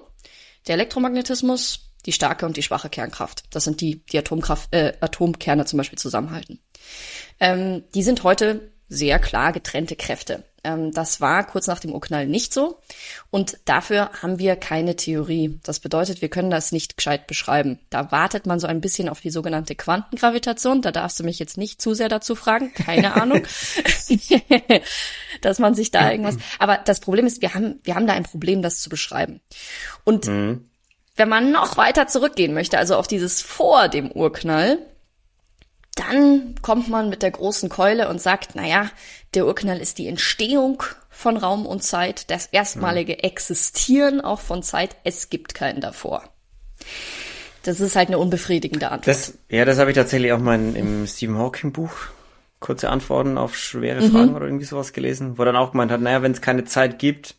der 0.67 0.75
Elektromagnetismus, 0.75 1.90
die 2.05 2.11
starke 2.11 2.45
und 2.45 2.57
die 2.57 2.63
schwache 2.63 2.89
Kernkraft. 2.89 3.43
Das 3.51 3.63
sind 3.63 3.81
die, 3.81 4.03
die 4.05 4.17
Atomkraft, 4.17 4.73
äh, 4.73 4.93
Atomkerne 5.01 5.65
zum 5.65 5.77
Beispiel 5.77 5.99
zusammenhalten. 5.99 6.59
Ähm, 7.39 7.83
die 7.93 8.03
sind 8.03 8.23
heute 8.23 8.71
sehr 8.87 9.19
klar 9.19 9.53
getrennte 9.53 9.95
Kräfte. 9.95 10.43
Ähm, 10.63 10.91
das 10.91 11.21
war 11.21 11.45
kurz 11.45 11.67
nach 11.67 11.79
dem 11.79 11.93
Urknall 11.93 12.27
nicht 12.27 12.53
so. 12.53 12.79
Und 13.29 13.57
dafür 13.65 14.11
haben 14.21 14.37
wir 14.37 14.55
keine 14.55 14.95
Theorie. 14.95 15.59
Das 15.63 15.79
bedeutet, 15.79 16.21
wir 16.21 16.29
können 16.29 16.51
das 16.51 16.71
nicht 16.71 16.97
gescheit 16.97 17.25
beschreiben. 17.25 17.79
Da 17.89 18.11
wartet 18.11 18.45
man 18.45 18.59
so 18.59 18.67
ein 18.67 18.81
bisschen 18.81 19.09
auf 19.09 19.21
die 19.21 19.31
sogenannte 19.31 19.75
Quantengravitation. 19.75 20.81
Da 20.81 20.91
darfst 20.91 21.19
du 21.19 21.23
mich 21.23 21.39
jetzt 21.39 21.57
nicht 21.57 21.81
zu 21.81 21.93
sehr 21.93 22.09
dazu 22.09 22.35
fragen. 22.35 22.73
Keine 22.73 23.13
Ahnung. 23.21 23.43
Dass 25.41 25.59
man 25.59 25.73
sich 25.73 25.91
da 25.91 26.11
irgendwas. 26.11 26.37
Aber 26.59 26.77
das 26.77 26.99
Problem 26.99 27.25
ist, 27.25 27.41
wir 27.41 27.53
haben, 27.53 27.79
wir 27.83 27.95
haben 27.95 28.07
da 28.07 28.13
ein 28.13 28.23
Problem, 28.23 28.61
das 28.61 28.81
zu 28.81 28.89
beschreiben. 28.89 29.41
Und 30.03 30.27
mhm. 30.27 30.69
Wenn 31.21 31.29
man 31.29 31.51
noch 31.51 31.77
weiter 31.77 32.07
zurückgehen 32.07 32.55
möchte, 32.55 32.79
also 32.79 32.95
auf 32.95 33.05
dieses 33.05 33.43
vor 33.43 33.89
dem 33.89 34.11
Urknall, 34.11 34.79
dann 35.93 36.55
kommt 36.63 36.87
man 36.87 37.09
mit 37.09 37.21
der 37.21 37.29
großen 37.29 37.69
Keule 37.69 38.09
und 38.09 38.19
sagt, 38.19 38.55
naja, 38.55 38.89
der 39.35 39.45
Urknall 39.45 39.79
ist 39.79 39.99
die 39.99 40.07
Entstehung 40.07 40.81
von 41.11 41.37
Raum 41.37 41.67
und 41.67 41.83
Zeit, 41.83 42.31
das 42.31 42.47
erstmalige 42.47 43.23
Existieren 43.23 44.19
auch 44.19 44.39
von 44.39 44.63
Zeit. 44.63 44.95
Es 45.03 45.29
gibt 45.29 45.53
keinen 45.53 45.79
davor. 45.79 46.23
Das 47.61 47.79
ist 47.79 47.95
halt 47.95 48.07
eine 48.07 48.17
unbefriedigende 48.17 48.89
Antwort. 48.89 49.07
Das, 49.07 49.37
ja, 49.47 49.63
das 49.63 49.77
habe 49.77 49.91
ich 49.91 49.95
tatsächlich 49.95 50.33
auch 50.33 50.39
mal 50.39 50.55
in, 50.55 50.75
im 50.75 51.05
Stephen 51.05 51.37
Hawking 51.37 51.71
Buch 51.71 51.91
kurze 52.59 52.89
Antworten 52.89 53.37
auf 53.37 53.55
schwere 53.55 54.01
Fragen 54.01 54.29
mhm. 54.29 54.35
oder 54.35 54.45
irgendwie 54.45 54.65
sowas 54.65 54.91
gelesen, 54.91 55.37
wo 55.37 55.43
dann 55.43 55.55
auch 55.55 55.73
gemeint 55.73 55.91
hat, 55.91 56.01
naja, 56.01 56.23
wenn 56.23 56.31
es 56.31 56.41
keine 56.41 56.63
Zeit 56.63 56.97
gibt, 56.97 57.35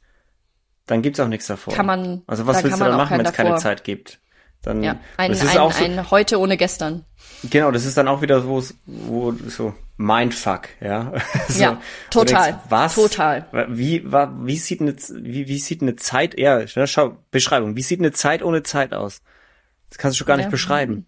dann 0.92 1.02
gibt's 1.02 1.20
auch 1.20 1.28
nichts 1.28 1.46
davor. 1.46 1.75
Kann 1.75 1.87
man. 1.87 2.22
Also 2.26 2.46
was 2.46 2.62
willst 2.62 2.78
du 2.78 2.84
dann 2.84 2.96
machen, 2.96 3.18
wenn 3.18 3.26
es 3.26 3.32
keine 3.32 3.56
Zeit 3.56 3.84
gibt? 3.84 4.20
Dann 4.62 4.82
ja, 4.84 5.00
ein, 5.16 5.32
ein, 5.32 5.58
auch 5.58 5.72
so, 5.72 5.84
ein 5.84 6.11
heute 6.12 6.38
ohne 6.38 6.56
gestern. 6.56 7.04
Genau, 7.50 7.72
das 7.72 7.84
ist 7.84 7.96
dann 7.96 8.06
auch 8.06 8.22
wieder 8.22 8.46
wo, 8.46 8.62
wo 8.87 9.32
so 9.49 9.75
Mindfuck, 9.96 10.68
ja. 10.80 11.12
so, 11.49 11.61
ja, 11.61 11.80
total. 12.11 12.52
Denkst, 12.52 12.66
was? 12.68 12.94
Total. 12.94 13.66
Wie, 13.70 14.11
war, 14.11 14.46
wie 14.46 14.56
sieht 14.56 14.80
eine, 14.80 14.94
wie, 14.94 15.49
wie 15.49 15.58
sieht 15.58 15.82
eine 15.82 15.96
Zeit, 15.96 16.38
ja, 16.38 16.64
schau, 16.87 17.16
Beschreibung. 17.32 17.75
Wie 17.75 17.82
sieht 17.82 17.99
eine 17.99 18.12
Zeit 18.12 18.44
ohne 18.44 18.62
Zeit 18.62 18.94
aus? 18.94 19.22
Das 19.88 19.99
kannst 19.99 20.14
du 20.14 20.18
schon 20.18 20.28
gar 20.28 20.37
nicht 20.37 20.46
ja. 20.46 20.50
beschreiben. 20.50 21.06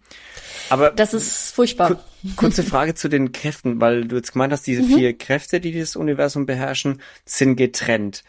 Aber. 0.69 0.91
Das 0.91 1.13
ist 1.13 1.55
furchtbar. 1.55 2.03
Kurze 2.35 2.61
Frage 2.63 2.93
zu 2.93 3.07
den 3.07 3.31
Kräften, 3.31 3.79
weil 3.79 4.05
du 4.05 4.17
jetzt 4.17 4.33
gemeint 4.33 4.51
hast, 4.51 4.67
diese 4.67 4.81
mhm. 4.81 4.95
vier 4.95 5.17
Kräfte, 5.17 5.61
die 5.61 5.79
das 5.79 5.95
Universum 5.95 6.45
beherrschen, 6.45 7.01
sind 7.23 7.55
getrennt. 7.55 8.23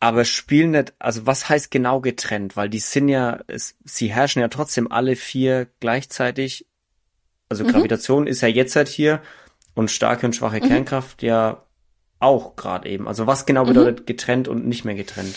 Aber 0.00 0.24
spielen 0.24 0.70
nicht, 0.72 0.94
also 0.98 1.26
was 1.26 1.48
heißt 1.48 1.70
genau 1.70 2.00
getrennt? 2.00 2.56
Weil 2.56 2.68
die 2.68 2.78
sind 2.78 3.08
ja, 3.08 3.40
es, 3.48 3.76
sie 3.84 4.12
herrschen 4.12 4.40
ja 4.40 4.48
trotzdem 4.48 4.90
alle 4.90 5.16
vier 5.16 5.66
gleichzeitig. 5.80 6.66
Also 7.48 7.64
mhm. 7.64 7.68
Gravitation 7.68 8.26
ist 8.26 8.40
ja 8.40 8.48
jetzt 8.48 8.76
halt 8.76 8.88
hier 8.88 9.20
und 9.74 9.90
starke 9.90 10.26
und 10.26 10.36
schwache 10.36 10.60
mhm. 10.60 10.68
Kernkraft 10.68 11.22
ja 11.22 11.64
auch 12.20 12.54
gerade 12.56 12.88
eben. 12.88 13.08
Also 13.08 13.26
was 13.26 13.46
genau 13.46 13.64
mhm. 13.64 13.68
bedeutet 13.68 14.06
getrennt 14.06 14.46
und 14.46 14.66
nicht 14.66 14.84
mehr 14.84 14.94
getrennt? 14.94 15.34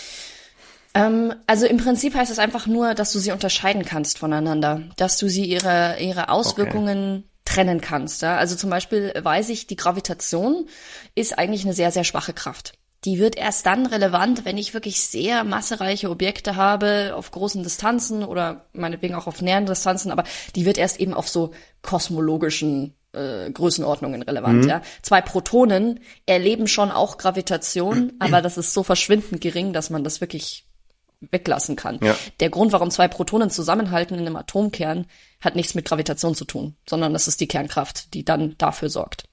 Ähm, 0.93 1.33
also 1.47 1.65
im 1.65 1.77
Prinzip 1.77 2.13
heißt 2.13 2.31
es 2.31 2.39
einfach 2.39 2.67
nur, 2.67 2.93
dass 2.93 3.13
du 3.13 3.19
sie 3.19 3.31
unterscheiden 3.31 3.85
kannst 3.85 4.19
voneinander, 4.19 4.83
dass 4.97 5.17
du 5.17 5.27
sie 5.27 5.45
ihre 5.45 5.97
ihre 5.99 6.29
Auswirkungen 6.29 7.17
okay. 7.17 7.25
trennen 7.45 7.81
kannst. 7.81 8.21
Ja? 8.21 8.37
Also 8.37 8.55
zum 8.55 8.69
Beispiel 8.69 9.13
weiß 9.17 9.49
ich, 9.49 9.65
die 9.65 9.75
Gravitation 9.75 10.67
ist 11.15 11.39
eigentlich 11.39 11.63
eine 11.63 11.73
sehr 11.73 11.91
sehr 11.91 12.03
schwache 12.03 12.33
Kraft. 12.33 12.73
Die 13.03 13.17
wird 13.17 13.35
erst 13.35 13.65
dann 13.65 13.87
relevant, 13.87 14.45
wenn 14.45 14.57
ich 14.59 14.75
wirklich 14.75 15.01
sehr 15.01 15.43
massereiche 15.43 16.09
Objekte 16.09 16.55
habe 16.55 17.13
auf 17.15 17.31
großen 17.31 17.63
Distanzen 17.63 18.23
oder 18.23 18.65
meinetwegen 18.73 19.15
auch 19.15 19.25
auf 19.25 19.41
näheren 19.41 19.65
Distanzen, 19.65 20.11
aber 20.11 20.23
die 20.55 20.65
wird 20.65 20.77
erst 20.77 20.99
eben 20.99 21.15
auf 21.15 21.27
so 21.27 21.51
kosmologischen 21.81 22.93
äh, 23.13 23.49
Größenordnungen 23.51 24.21
relevant. 24.21 24.63
Mhm. 24.63 24.69
Ja. 24.69 24.81
Zwei 25.01 25.21
Protonen 25.21 25.99
erleben 26.25 26.67
schon 26.67 26.91
auch 26.91 27.17
Gravitation, 27.17 28.13
aber 28.19 28.41
das 28.41 28.57
ist 28.57 28.73
so 28.73 28.83
verschwindend 28.83 29.41
gering, 29.41 29.73
dass 29.73 29.89
man 29.89 30.03
das 30.03 30.21
wirklich 30.21 30.65
weglassen 31.21 31.75
kann. 31.75 31.99
Ja. 32.01 32.15
Der 32.39 32.49
Grund, 32.49 32.71
warum 32.71 32.89
zwei 32.89 33.07
Protonen 33.07 33.49
zusammenhalten 33.49 34.15
in 34.15 34.21
einem 34.21 34.35
Atomkern, 34.35 35.05
hat 35.39 35.55
nichts 35.55 35.75
mit 35.75 35.85
Gravitation 35.85 36.35
zu 36.35 36.45
tun, 36.45 36.75
sondern 36.89 37.13
das 37.13 37.27
ist 37.27 37.39
die 37.41 37.47
Kernkraft, 37.47 38.13
die 38.13 38.25
dann 38.25 38.55
dafür 38.57 38.89
sorgt. 38.89 39.25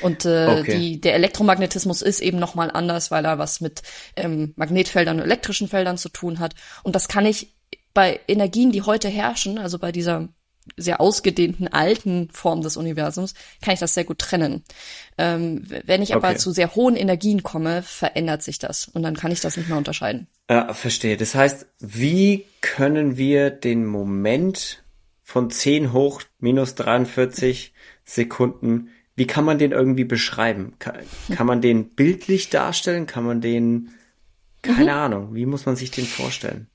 Und 0.00 0.24
äh, 0.24 0.60
okay. 0.60 0.78
die, 0.78 1.00
der 1.00 1.14
Elektromagnetismus 1.14 2.02
ist 2.02 2.20
eben 2.20 2.38
nochmal 2.38 2.70
anders, 2.70 3.10
weil 3.10 3.24
er 3.24 3.38
was 3.38 3.60
mit 3.60 3.82
ähm, 4.16 4.52
Magnetfeldern 4.56 5.18
und 5.18 5.24
elektrischen 5.24 5.68
Feldern 5.68 5.98
zu 5.98 6.08
tun 6.08 6.38
hat. 6.38 6.54
Und 6.82 6.94
das 6.94 7.08
kann 7.08 7.26
ich 7.26 7.54
bei 7.94 8.20
Energien, 8.28 8.72
die 8.72 8.82
heute 8.82 9.08
herrschen, 9.08 9.58
also 9.58 9.78
bei 9.78 9.92
dieser 9.92 10.28
sehr 10.76 11.00
ausgedehnten 11.00 11.68
alten 11.68 12.28
Form 12.30 12.62
des 12.62 12.76
Universums, 12.76 13.34
kann 13.60 13.74
ich 13.74 13.80
das 13.80 13.94
sehr 13.94 14.04
gut 14.04 14.20
trennen. 14.20 14.62
Ähm, 15.18 15.64
wenn 15.84 16.02
ich 16.02 16.14
aber 16.14 16.28
okay. 16.28 16.36
zu 16.36 16.52
sehr 16.52 16.74
hohen 16.74 16.94
Energien 16.94 17.42
komme, 17.42 17.82
verändert 17.82 18.42
sich 18.42 18.58
das 18.58 18.86
und 18.86 19.02
dann 19.02 19.16
kann 19.16 19.32
ich 19.32 19.40
das 19.40 19.56
nicht 19.56 19.68
mehr 19.68 19.78
unterscheiden. 19.78 20.28
Ja, 20.48 20.72
verstehe. 20.72 21.16
Das 21.16 21.34
heißt, 21.34 21.66
wie 21.80 22.46
können 22.60 23.16
wir 23.16 23.50
den 23.50 23.86
Moment 23.86 24.84
von 25.22 25.50
10 25.50 25.92
hoch 25.92 26.22
minus 26.38 26.74
43 26.76 27.72
Sekunden, 28.04 28.90
wie 29.16 29.26
kann 29.26 29.44
man 29.44 29.58
den 29.58 29.72
irgendwie 29.72 30.04
beschreiben? 30.04 30.74
Kann, 30.78 30.96
kann 31.30 31.46
man 31.46 31.60
den 31.60 31.90
bildlich 31.90 32.50
darstellen? 32.50 33.06
Kann 33.06 33.24
man 33.24 33.40
den, 33.40 33.90
keine 34.62 34.92
mhm. 34.92 34.98
Ahnung, 34.98 35.34
wie 35.34 35.46
muss 35.46 35.66
man 35.66 35.76
sich 35.76 35.90
den 35.90 36.06
vorstellen? 36.06 36.68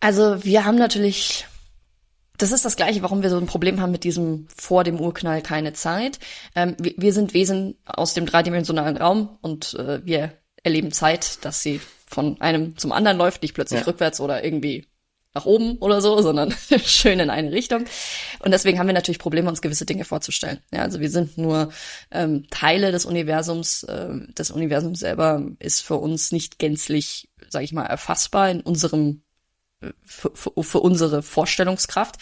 Also 0.00 0.44
wir 0.44 0.64
haben 0.64 0.76
natürlich 0.76 1.46
das 2.36 2.50
ist 2.50 2.64
das 2.64 2.76
Gleiche, 2.76 3.02
warum 3.02 3.22
wir 3.22 3.30
so 3.30 3.38
ein 3.38 3.46
Problem 3.46 3.80
haben 3.80 3.92
mit 3.92 4.04
diesem 4.04 4.48
vor 4.54 4.82
dem 4.82 4.98
Urknall 4.98 5.40
keine 5.40 5.72
Zeit. 5.72 6.18
Ähm, 6.54 6.76
wir, 6.80 6.94
wir, 6.96 7.12
sind 7.12 7.32
Wesen 7.32 7.76
aus 7.86 8.14
dem 8.14 8.26
dreidimensionalen 8.26 8.96
Raum 8.96 9.38
und 9.40 9.74
äh, 9.74 10.04
wir 10.04 10.32
erleben 10.62 10.90
Zeit, 10.90 11.44
dass 11.44 11.62
sie 11.62 11.80
von 12.06 12.40
einem 12.40 12.76
zum 12.76 12.92
anderen 12.92 13.18
läuft, 13.18 13.42
nicht 13.42 13.54
plötzlich 13.54 13.80
ja. 13.80 13.86
rückwärts 13.86 14.20
oder 14.20 14.44
irgendwie 14.44 14.86
nach 15.34 15.46
oben 15.46 15.78
oder 15.78 16.00
so, 16.00 16.22
sondern 16.22 16.54
schön 16.84 17.18
in 17.18 17.30
eine 17.30 17.52
Richtung. 17.52 17.84
Und 18.38 18.52
deswegen 18.52 18.78
haben 18.78 18.86
wir 18.86 18.94
natürlich 18.94 19.18
Probleme, 19.18 19.48
uns 19.48 19.62
gewisse 19.62 19.84
Dinge 19.84 20.04
vorzustellen. 20.04 20.58
Ja, 20.72 20.82
also 20.82 21.00
wir 21.00 21.10
sind 21.10 21.36
nur 21.36 21.70
ähm, 22.10 22.46
Teile 22.50 22.92
des 22.92 23.04
Universums. 23.04 23.82
Äh, 23.82 24.10
das 24.34 24.50
Universum 24.50 24.94
selber 24.94 25.42
ist 25.58 25.80
für 25.80 25.96
uns 25.96 26.30
nicht 26.30 26.58
gänzlich, 26.58 27.28
sage 27.48 27.64
ich 27.64 27.72
mal, 27.72 27.86
erfassbar 27.86 28.48
in 28.50 28.60
unserem 28.60 29.22
für, 30.04 30.30
für, 30.34 30.62
für, 30.62 30.80
unsere 30.80 31.22
Vorstellungskraft. 31.22 32.16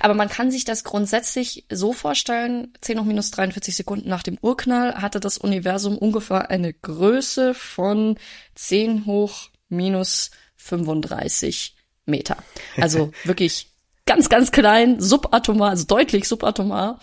Aber 0.00 0.14
man 0.14 0.28
kann 0.28 0.50
sich 0.50 0.64
das 0.64 0.82
grundsätzlich 0.82 1.64
so 1.70 1.92
vorstellen, 1.92 2.72
10 2.80 2.98
hoch 2.98 3.04
minus 3.04 3.30
43 3.30 3.76
Sekunden 3.76 4.08
nach 4.08 4.24
dem 4.24 4.38
Urknall 4.40 5.00
hatte 5.00 5.20
das 5.20 5.38
Universum 5.38 5.96
ungefähr 5.96 6.50
eine 6.50 6.72
Größe 6.72 7.54
von 7.54 8.18
10 8.56 9.06
hoch 9.06 9.50
minus 9.68 10.32
35 10.56 11.76
Meter. 12.06 12.36
Also 12.76 13.12
wirklich 13.24 13.68
ganz, 14.06 14.28
ganz 14.28 14.52
klein, 14.52 15.00
subatomar, 15.00 15.70
also 15.70 15.84
deutlich 15.86 16.28
subatomar. 16.28 17.00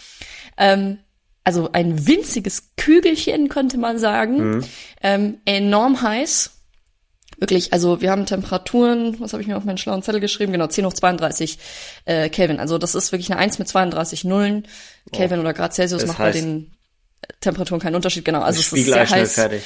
Ähm, 0.57 0.99
also 1.43 1.71
ein 1.71 2.07
winziges 2.07 2.73
Kügelchen, 2.77 3.49
könnte 3.49 3.77
man 3.77 3.97
sagen. 3.97 4.57
Mhm. 4.57 4.63
Ähm, 5.01 5.37
enorm 5.45 6.01
heiß 6.01 6.61
wirklich, 7.41 7.73
also 7.73 8.01
wir 8.01 8.11
haben 8.11 8.25
Temperaturen, 8.25 9.19
was 9.19 9.33
habe 9.33 9.41
ich 9.41 9.47
mir 9.47 9.57
auf 9.57 9.65
meinen 9.65 9.79
schlauen 9.79 10.03
Zettel 10.03 10.21
geschrieben? 10.21 10.53
Genau, 10.53 10.67
10 10.67 10.85
hoch 10.85 10.93
32 10.93 11.57
äh, 12.05 12.29
Kelvin. 12.29 12.59
Also 12.59 12.77
das 12.77 12.95
ist 12.95 13.11
wirklich 13.11 13.31
eine 13.31 13.39
1 13.39 13.59
mit 13.59 13.67
32 13.67 14.23
Nullen. 14.23 14.67
Kelvin 15.11 15.39
oh. 15.39 15.41
oder 15.41 15.53
Grad 15.53 15.73
Celsius 15.73 16.05
macht 16.05 16.19
heißt, 16.19 16.39
bei 16.39 16.45
den 16.45 16.71
Temperaturen 17.39 17.81
keinen 17.81 17.95
Unterschied, 17.95 18.23
genau. 18.23 18.41
Also 18.41 18.59
es 18.59 18.71
ist 18.71 18.85
sehr 18.85 19.09
heiß. 19.09 19.33
Fertig. 19.33 19.63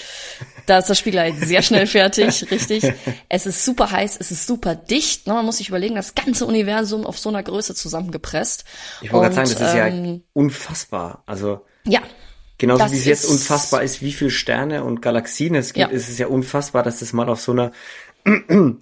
Da 0.66 0.80
ist 0.80 0.90
das 0.90 1.00
Spiegelei 1.00 1.32
sehr 1.34 1.62
schnell 1.62 1.88
fertig, 1.88 2.46
richtig. 2.52 2.84
Es 3.30 3.46
ist 3.46 3.64
super 3.66 3.92
heiß, 3.92 4.18
es 4.20 4.32
ist 4.32 4.48
super 4.48 4.76
dicht. 4.76 5.28
Ne? 5.28 5.34
Man 5.34 5.46
muss 5.46 5.58
sich 5.58 5.70
überlegen, 5.70 5.96
das 5.96 6.16
ganze 6.16 6.46
Universum 6.46 7.06
auf 7.06 7.20
so 7.20 7.30
einer 7.30 7.44
Größe 7.44 7.76
zusammengepresst. 7.76 8.66
Ich 9.02 9.12
wollte 9.14 9.34
gerade 9.34 9.48
sagen, 9.48 9.60
das 9.60 9.74
ist 9.74 9.80
ähm, 9.80 10.06
ja 10.06 10.20
unfassbar. 10.34 11.24
Also 11.26 11.66
ja, 11.86 12.02
Genauso 12.58 12.92
wie 12.92 12.98
es 12.98 13.06
jetzt 13.06 13.26
unfassbar 13.26 13.84
ist, 13.84 14.02
wie 14.02 14.14
viele 14.14 14.32
Sterne 14.32 14.84
und 14.84 15.02
Galaxien 15.02 15.56
es 15.56 15.74
gibt, 15.74 15.90
ja. 15.92 15.96
ist 15.96 16.08
es 16.08 16.18
ja 16.18 16.28
unfassbar, 16.28 16.84
dass 16.84 17.00
das 17.00 17.12
mal 17.12 17.28
auf 17.28 17.42
so 17.42 17.52
einer 17.52 17.74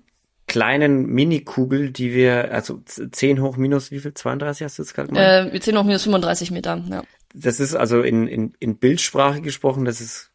kleinen 0.48 1.08
Minikugel, 1.08 1.90
die 1.90 2.14
wir, 2.14 2.52
also 2.52 2.82
10 2.86 3.42
hoch 3.42 3.58
minus 3.58 3.90
wie 3.90 4.00
viel? 4.00 4.14
32 4.14 4.66
hast 4.66 4.78
du 4.78 4.84
jetzt 4.84 4.94
gerade 4.94 5.12
mal? 5.12 5.52
Äh, 5.54 5.60
10 5.60 5.78
hoch 5.78 5.84
minus 5.84 6.04
35 6.04 6.52
Meter, 6.52 6.84
ja. 6.88 7.04
Das 7.34 7.60
ist 7.60 7.74
also 7.74 8.04
in, 8.04 8.28
in, 8.28 8.54
in 8.60 8.78
Bildsprache 8.78 9.42
gesprochen, 9.42 9.86
das 9.86 10.02
ist 10.02 10.30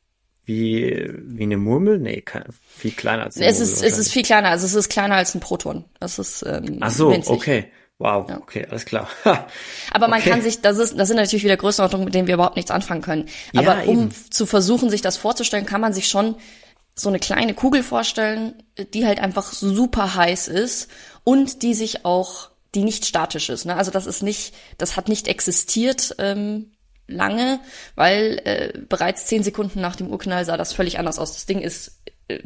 wie, 0.48 1.10
wie 1.12 1.42
eine 1.42 1.58
Murmel? 1.58 1.98
Nee, 1.98 2.24
viel 2.66 2.92
kleiner 2.92 3.24
als 3.24 3.36
eine 3.36 3.44
es 3.46 3.58
Murmel. 3.58 3.74
Ist, 3.74 3.82
es 3.82 3.98
ist 3.98 4.12
viel 4.12 4.22
kleiner, 4.22 4.48
also 4.48 4.64
es 4.64 4.74
ist 4.74 4.88
kleiner 4.88 5.16
als 5.16 5.34
ein 5.34 5.40
Proton. 5.40 5.84
Das 6.00 6.18
ist 6.18 6.42
ähm, 6.42 6.78
Ach 6.80 6.90
so, 6.90 7.10
winzig. 7.10 7.30
okay. 7.30 7.64
Wow, 7.98 8.30
ja. 8.30 8.38
okay, 8.38 8.66
alles 8.70 8.86
klar. 8.86 9.08
Aber 9.92 10.08
man 10.08 10.20
okay. 10.20 10.30
kann 10.30 10.40
sich, 10.40 10.62
das 10.62 10.78
ist, 10.78 10.98
das 10.98 11.08
sind 11.08 11.18
natürlich 11.18 11.44
wieder 11.44 11.56
Größenordnungen, 11.56 12.06
mit 12.06 12.14
denen 12.14 12.28
wir 12.28 12.34
überhaupt 12.34 12.56
nichts 12.56 12.70
anfangen 12.70 13.02
können. 13.02 13.26
Aber 13.56 13.82
ja, 13.82 13.90
um 13.90 14.10
zu 14.30 14.46
versuchen, 14.46 14.88
sich 14.88 15.02
das 15.02 15.18
vorzustellen, 15.18 15.66
kann 15.66 15.80
man 15.82 15.92
sich 15.92 16.08
schon 16.08 16.36
so 16.94 17.10
eine 17.10 17.18
kleine 17.18 17.52
Kugel 17.52 17.82
vorstellen, 17.82 18.54
die 18.94 19.04
halt 19.04 19.18
einfach 19.18 19.52
super 19.52 20.14
heiß 20.14 20.48
ist 20.48 20.88
und 21.24 21.62
die 21.62 21.74
sich 21.74 22.06
auch, 22.06 22.50
die 22.74 22.84
nicht 22.84 23.04
statisch 23.04 23.50
ist. 23.50 23.66
Ne? 23.66 23.76
Also 23.76 23.90
das 23.90 24.06
ist 24.06 24.22
nicht, 24.22 24.54
das 24.78 24.96
hat 24.96 25.08
nicht 25.08 25.28
existiert 25.28 26.14
ähm, 26.18 26.70
lange, 27.08 27.60
weil 27.96 28.40
äh, 28.44 28.78
bereits 28.88 29.26
zehn 29.26 29.42
Sekunden 29.42 29.80
nach 29.80 29.96
dem 29.96 30.08
Urknall 30.08 30.44
sah 30.44 30.56
das 30.56 30.72
völlig 30.72 30.98
anders 30.98 31.18
aus. 31.18 31.32
Das 31.32 31.46
Ding 31.46 31.60
ist, 31.60 32.02
äh, 32.28 32.38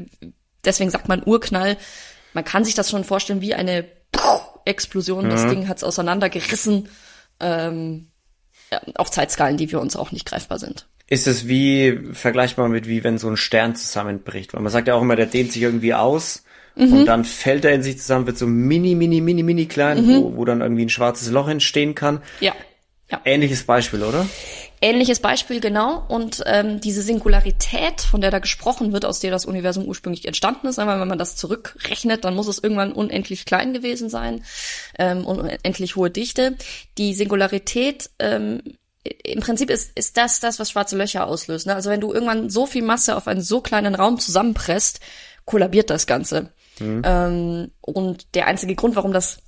deswegen 0.64 0.90
sagt 0.90 1.08
man 1.08 1.22
Urknall. 1.22 1.76
Man 2.32 2.44
kann 2.44 2.64
sich 2.64 2.74
das 2.74 2.88
schon 2.88 3.04
vorstellen 3.04 3.42
wie 3.42 3.54
eine 3.54 3.84
Explosion. 4.64 5.26
Mhm. 5.26 5.30
Das 5.30 5.48
Ding 5.48 5.68
hat's 5.68 5.84
auseinandergerissen 5.84 6.88
ähm, 7.40 8.08
auf 8.94 9.10
Zeitskalen, 9.10 9.56
die 9.56 9.68
für 9.68 9.80
uns 9.80 9.96
auch 9.96 10.12
nicht 10.12 10.26
greifbar 10.26 10.58
sind. 10.58 10.86
Ist 11.08 11.26
es 11.26 11.46
wie 11.46 11.98
vergleichbar 12.12 12.68
mit 12.68 12.88
wie 12.88 13.04
wenn 13.04 13.18
so 13.18 13.28
ein 13.28 13.36
Stern 13.36 13.76
zusammenbricht? 13.76 14.54
Weil 14.54 14.62
man 14.62 14.72
sagt 14.72 14.88
ja 14.88 14.94
auch 14.94 15.02
immer, 15.02 15.16
der 15.16 15.26
dehnt 15.26 15.52
sich 15.52 15.60
irgendwie 15.60 15.92
aus 15.92 16.44
mhm. 16.74 16.92
und 16.92 17.06
dann 17.06 17.24
fällt 17.24 17.64
er 17.64 17.72
in 17.72 17.82
sich 17.82 17.98
zusammen, 17.98 18.26
wird 18.26 18.38
so 18.38 18.46
mini, 18.46 18.94
mini, 18.94 19.20
mini, 19.20 19.42
mini 19.42 19.66
klein, 19.66 20.06
mhm. 20.06 20.22
wo, 20.22 20.36
wo 20.36 20.44
dann 20.44 20.62
irgendwie 20.62 20.86
ein 20.86 20.88
schwarzes 20.88 21.30
Loch 21.30 21.48
entstehen 21.48 21.94
kann. 21.94 22.22
Ja. 22.40 22.54
Ja. 23.12 23.20
Ähnliches 23.24 23.64
Beispiel, 23.64 24.02
oder? 24.02 24.26
Ähnliches 24.80 25.20
Beispiel, 25.20 25.60
genau. 25.60 26.02
Und 26.08 26.42
ähm, 26.46 26.80
diese 26.80 27.02
Singularität, 27.02 28.00
von 28.00 28.22
der 28.22 28.30
da 28.30 28.38
gesprochen 28.38 28.92
wird, 28.92 29.04
aus 29.04 29.20
der 29.20 29.30
das 29.30 29.44
Universum 29.44 29.84
ursprünglich 29.84 30.26
entstanden 30.26 30.66
ist, 30.66 30.78
weil 30.78 30.88
wenn 30.88 31.06
man 31.06 31.18
das 31.18 31.36
zurückrechnet, 31.36 32.24
dann 32.24 32.34
muss 32.34 32.48
es 32.48 32.58
irgendwann 32.58 32.92
unendlich 32.92 33.44
klein 33.44 33.74
gewesen 33.74 34.08
sein, 34.08 34.44
ähm, 34.98 35.26
unendlich 35.26 35.94
hohe 35.94 36.10
Dichte. 36.10 36.56
Die 36.96 37.12
Singularität 37.12 38.10
ähm, 38.18 38.62
im 39.04 39.40
Prinzip 39.40 39.68
ist, 39.68 39.92
ist 39.96 40.16
das 40.16 40.40
das, 40.40 40.58
was 40.58 40.70
schwarze 40.70 40.96
Löcher 40.96 41.26
auslöst. 41.26 41.66
Ne? 41.66 41.74
Also 41.74 41.90
wenn 41.90 42.00
du 42.00 42.12
irgendwann 42.12 42.48
so 42.48 42.64
viel 42.64 42.82
Masse 42.82 43.14
auf 43.14 43.28
einen 43.28 43.42
so 43.42 43.60
kleinen 43.60 43.94
Raum 43.94 44.18
zusammenpresst, 44.18 45.00
kollabiert 45.44 45.90
das 45.90 46.06
Ganze. 46.06 46.50
Mhm. 46.78 47.02
Ähm, 47.04 47.70
und 47.82 48.34
der 48.34 48.46
einzige 48.46 48.74
Grund, 48.74 48.96
warum 48.96 49.12
das 49.12 49.38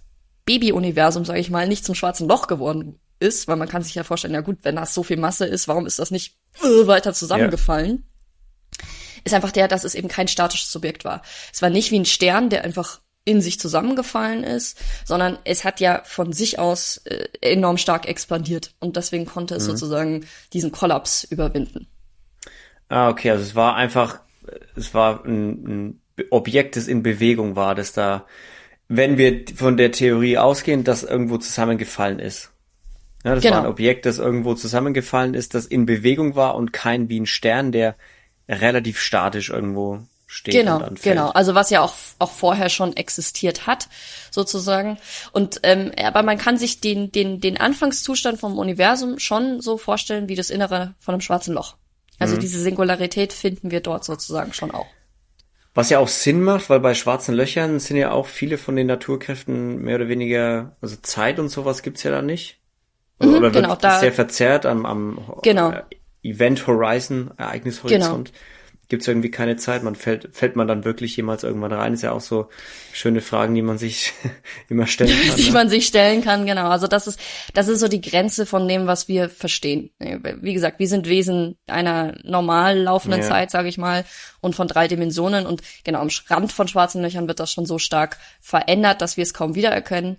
Baby-Universum, 0.44 1.24
sage 1.24 1.40
ich 1.40 1.50
mal, 1.50 1.66
nicht 1.66 1.86
zum 1.86 1.94
schwarzen 1.94 2.28
Loch 2.28 2.46
geworden 2.46 3.00
ist, 3.24 3.48
weil 3.48 3.56
man 3.56 3.68
kann 3.68 3.82
sich 3.82 3.94
ja 3.94 4.04
vorstellen, 4.04 4.34
ja 4.34 4.42
gut, 4.42 4.58
wenn 4.62 4.76
das 4.76 4.94
so 4.94 5.02
viel 5.02 5.16
Masse 5.16 5.46
ist, 5.46 5.66
warum 5.66 5.86
ist 5.86 5.98
das 5.98 6.10
nicht 6.10 6.36
äh, 6.62 6.86
weiter 6.86 7.12
zusammengefallen? 7.14 8.04
Ja. 8.78 8.86
Ist 9.24 9.34
einfach 9.34 9.52
der, 9.52 9.68
dass 9.68 9.84
es 9.84 9.94
eben 9.94 10.08
kein 10.08 10.28
statisches 10.28 10.76
Objekt 10.76 11.04
war. 11.04 11.22
Es 11.52 11.62
war 11.62 11.70
nicht 11.70 11.90
wie 11.90 11.98
ein 11.98 12.04
Stern, 12.04 12.50
der 12.50 12.64
einfach 12.64 13.00
in 13.24 13.40
sich 13.40 13.58
zusammengefallen 13.58 14.44
ist, 14.44 14.78
sondern 15.04 15.38
es 15.44 15.64
hat 15.64 15.80
ja 15.80 16.02
von 16.04 16.32
sich 16.32 16.58
aus 16.58 16.98
äh, 17.06 17.26
enorm 17.40 17.78
stark 17.78 18.06
expandiert 18.06 18.74
und 18.80 18.96
deswegen 18.96 19.24
konnte 19.24 19.54
es 19.54 19.64
mhm. 19.64 19.70
sozusagen 19.70 20.26
diesen 20.52 20.72
Kollaps 20.72 21.24
überwinden. 21.24 21.86
Ah, 22.88 23.08
okay, 23.08 23.30
also 23.30 23.42
es 23.42 23.54
war 23.54 23.76
einfach, 23.76 24.20
es 24.76 24.92
war 24.92 25.24
ein, 25.24 25.66
ein 25.66 26.00
Objekt, 26.30 26.76
das 26.76 26.86
in 26.86 27.02
Bewegung 27.02 27.56
war, 27.56 27.74
das 27.74 27.94
da, 27.94 28.26
wenn 28.88 29.16
wir 29.16 29.44
von 29.56 29.78
der 29.78 29.90
Theorie 29.90 30.36
ausgehen, 30.36 30.84
das 30.84 31.02
irgendwo 31.02 31.38
zusammengefallen 31.38 32.18
ist. 32.18 32.50
Ja, 33.24 33.34
das 33.34 33.42
genau. 33.42 33.56
war 33.56 33.62
ein 33.62 33.70
Objekt, 33.70 34.06
das 34.06 34.18
irgendwo 34.18 34.54
zusammengefallen 34.54 35.34
ist, 35.34 35.54
das 35.54 35.66
in 35.66 35.86
Bewegung 35.86 36.36
war 36.36 36.54
und 36.56 36.72
kein 36.72 37.08
wie 37.08 37.18
ein 37.18 37.26
Stern, 37.26 37.72
der 37.72 37.96
relativ 38.48 39.00
statisch 39.00 39.48
irgendwo 39.48 40.00
steht 40.26 40.54
genau. 40.54 40.86
Genau, 41.02 41.30
also 41.30 41.54
was 41.54 41.70
ja 41.70 41.80
auch, 41.80 41.94
auch 42.18 42.30
vorher 42.30 42.68
schon 42.68 42.96
existiert 42.96 43.66
hat, 43.66 43.88
sozusagen. 44.30 44.98
Und 45.32 45.60
ähm, 45.62 45.92
aber 46.02 46.22
man 46.22 46.38
kann 46.38 46.58
sich 46.58 46.80
den, 46.80 47.12
den, 47.12 47.40
den 47.40 47.56
Anfangszustand 47.56 48.40
vom 48.40 48.58
Universum 48.58 49.18
schon 49.18 49.60
so 49.60 49.78
vorstellen 49.78 50.28
wie 50.28 50.34
das 50.34 50.50
Innere 50.50 50.94
von 50.98 51.14
einem 51.14 51.20
schwarzen 51.20 51.54
Loch. 51.54 51.76
Also 52.18 52.36
mhm. 52.36 52.40
diese 52.40 52.60
Singularität 52.60 53.32
finden 53.32 53.70
wir 53.70 53.80
dort 53.80 54.04
sozusagen 54.04 54.52
schon 54.52 54.70
auch. 54.70 54.86
Was 55.72 55.90
ja 55.90 55.98
auch 55.98 56.08
Sinn 56.08 56.42
macht, 56.42 56.70
weil 56.70 56.80
bei 56.80 56.94
schwarzen 56.94 57.34
Löchern 57.34 57.80
sind 57.80 57.96
ja 57.96 58.12
auch 58.12 58.26
viele 58.26 58.58
von 58.58 58.76
den 58.76 58.86
Naturkräften 58.86 59.82
mehr 59.82 59.96
oder 59.96 60.08
weniger, 60.08 60.76
also 60.80 60.96
Zeit 61.02 61.40
und 61.40 61.48
sowas 61.48 61.82
gibt's 61.82 62.04
ja 62.04 62.12
da 62.12 62.22
nicht. 62.22 62.60
Mhm, 63.20 63.34
oder 63.34 63.50
genau, 63.50 63.70
wird 63.70 63.84
da, 63.84 64.00
sehr 64.00 64.12
verzerrt 64.12 64.66
am, 64.66 64.86
am 64.86 65.18
genau. 65.42 65.72
Event 66.22 66.66
Horizon, 66.66 67.30
Ereignishorizont. 67.36 68.32
Genau 68.32 68.40
gibt 68.88 69.02
es 69.02 69.08
irgendwie 69.08 69.30
keine 69.30 69.56
Zeit. 69.56 69.82
Man 69.82 69.94
fällt, 69.94 70.28
fällt 70.32 70.56
man 70.56 70.68
dann 70.68 70.84
wirklich 70.84 71.16
jemals 71.16 71.42
irgendwann 71.42 71.72
rein? 71.72 71.94
Ist 71.94 72.02
ja 72.02 72.12
auch 72.12 72.20
so 72.20 72.48
schöne 72.92 73.20
Fragen, 73.20 73.54
die 73.54 73.62
man 73.62 73.78
sich 73.78 74.12
immer 74.68 74.86
stellen 74.86 75.10
kann. 75.28 75.36
die 75.36 75.46
ne? 75.46 75.52
man 75.52 75.68
sich 75.68 75.86
stellen 75.86 76.22
kann, 76.22 76.46
genau. 76.46 76.68
Also 76.68 76.86
das 76.86 77.06
ist, 77.06 77.18
das 77.54 77.68
ist 77.68 77.80
so 77.80 77.88
die 77.88 78.00
Grenze 78.00 78.46
von 78.46 78.68
dem, 78.68 78.86
was 78.86 79.08
wir 79.08 79.28
verstehen. 79.28 79.90
Wie 79.98 80.54
gesagt, 80.54 80.78
wir 80.78 80.88
sind 80.88 81.08
Wesen 81.08 81.56
einer 81.66 82.14
normal 82.24 82.78
laufenden 82.78 83.20
ja. 83.20 83.26
Zeit, 83.26 83.50
sage 83.50 83.68
ich 83.68 83.78
mal, 83.78 84.04
und 84.40 84.54
von 84.54 84.68
drei 84.68 84.86
Dimensionen. 84.86 85.46
Und 85.46 85.62
genau, 85.84 86.00
am 86.00 86.10
Rand 86.28 86.52
von 86.52 86.68
schwarzen 86.68 87.02
Löchern 87.02 87.28
wird 87.28 87.40
das 87.40 87.52
schon 87.52 87.66
so 87.66 87.78
stark 87.78 88.18
verändert, 88.40 89.00
dass 89.00 89.16
wir 89.16 89.22
es 89.22 89.34
kaum 89.34 89.54
wiedererkennen. 89.54 90.18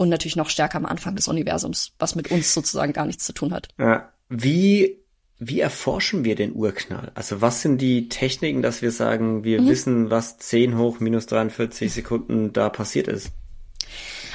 Und 0.00 0.08
natürlich 0.08 0.34
noch 0.34 0.48
stärker 0.48 0.78
am 0.78 0.86
Anfang 0.86 1.14
des 1.14 1.28
Universums, 1.28 1.92
was 1.98 2.14
mit 2.14 2.30
uns 2.30 2.54
sozusagen 2.54 2.94
gar 2.94 3.04
nichts 3.04 3.26
zu 3.26 3.34
tun 3.34 3.52
hat. 3.52 3.68
Ja. 3.78 4.10
Wie 4.30 4.96
wie 5.38 5.60
erforschen 5.60 6.24
wir 6.24 6.36
den 6.36 6.54
Urknall? 6.54 7.12
Also 7.14 7.42
was 7.42 7.60
sind 7.60 7.82
die 7.82 8.08
Techniken, 8.08 8.62
dass 8.62 8.80
wir 8.80 8.92
sagen, 8.92 9.44
wir 9.44 9.60
mhm. 9.60 9.68
wissen, 9.68 10.10
was 10.10 10.38
10 10.38 10.78
hoch 10.78 11.00
minus 11.00 11.26
43 11.26 11.92
Sekunden 11.92 12.54
da 12.54 12.70
passiert 12.70 13.08
ist? 13.08 13.28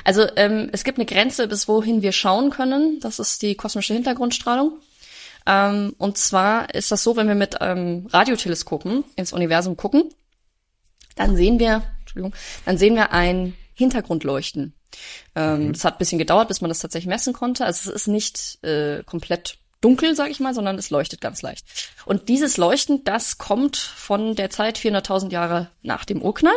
Also 0.03 0.27
ähm, 0.35 0.69
es 0.71 0.83
gibt 0.83 0.99
eine 0.99 1.07
Grenze, 1.07 1.47
bis 1.47 1.67
wohin 1.67 2.03
wir 2.03 2.11
schauen 2.11 2.51
können. 2.51 2.99
Das 2.99 3.17
ist 3.17 3.41
die 3.41 3.55
kosmische 3.55 3.95
Hintergrundstrahlung. 3.95 4.73
Ähm, 5.47 5.95
und 5.97 6.19
zwar 6.19 6.75
ist 6.75 6.91
das 6.91 7.01
so, 7.01 7.15
wenn 7.15 7.27
wir 7.27 7.33
mit 7.33 7.55
ähm, 7.59 8.05
Radioteleskopen 8.11 9.03
ins 9.15 9.33
Universum 9.33 9.77
gucken, 9.77 10.11
dann 11.15 11.35
sehen 11.35 11.57
wir, 11.57 11.81
Entschuldigung, 12.01 12.35
dann 12.65 12.77
sehen 12.77 12.93
wir 12.93 13.13
ein 13.13 13.55
Hintergrundleuchten. 13.73 14.75
Ähm, 15.35 15.67
mhm. 15.67 15.73
Das 15.73 15.85
hat 15.85 15.95
ein 15.95 15.99
bisschen 15.99 16.19
gedauert, 16.19 16.47
bis 16.47 16.61
man 16.61 16.69
das 16.69 16.79
tatsächlich 16.79 17.09
messen 17.09 17.33
konnte. 17.33 17.65
Also 17.65 17.89
es 17.89 17.95
ist 17.95 18.07
nicht 18.07 18.63
äh, 18.63 19.03
komplett 19.03 19.57
dunkel, 19.81 20.15
sage 20.15 20.31
ich 20.31 20.39
mal, 20.39 20.53
sondern 20.53 20.77
es 20.77 20.89
leuchtet 20.89 21.21
ganz 21.21 21.41
leicht. 21.41 21.65
Und 22.05 22.27
dieses 22.27 22.57
Leuchten, 22.57 23.03
das 23.03 23.37
kommt 23.37 23.77
von 23.77 24.35
der 24.35 24.49
Zeit 24.49 24.77
400.000 24.77 25.31
Jahre 25.31 25.69
nach 25.83 26.05
dem 26.05 26.21
Urknall. 26.21 26.55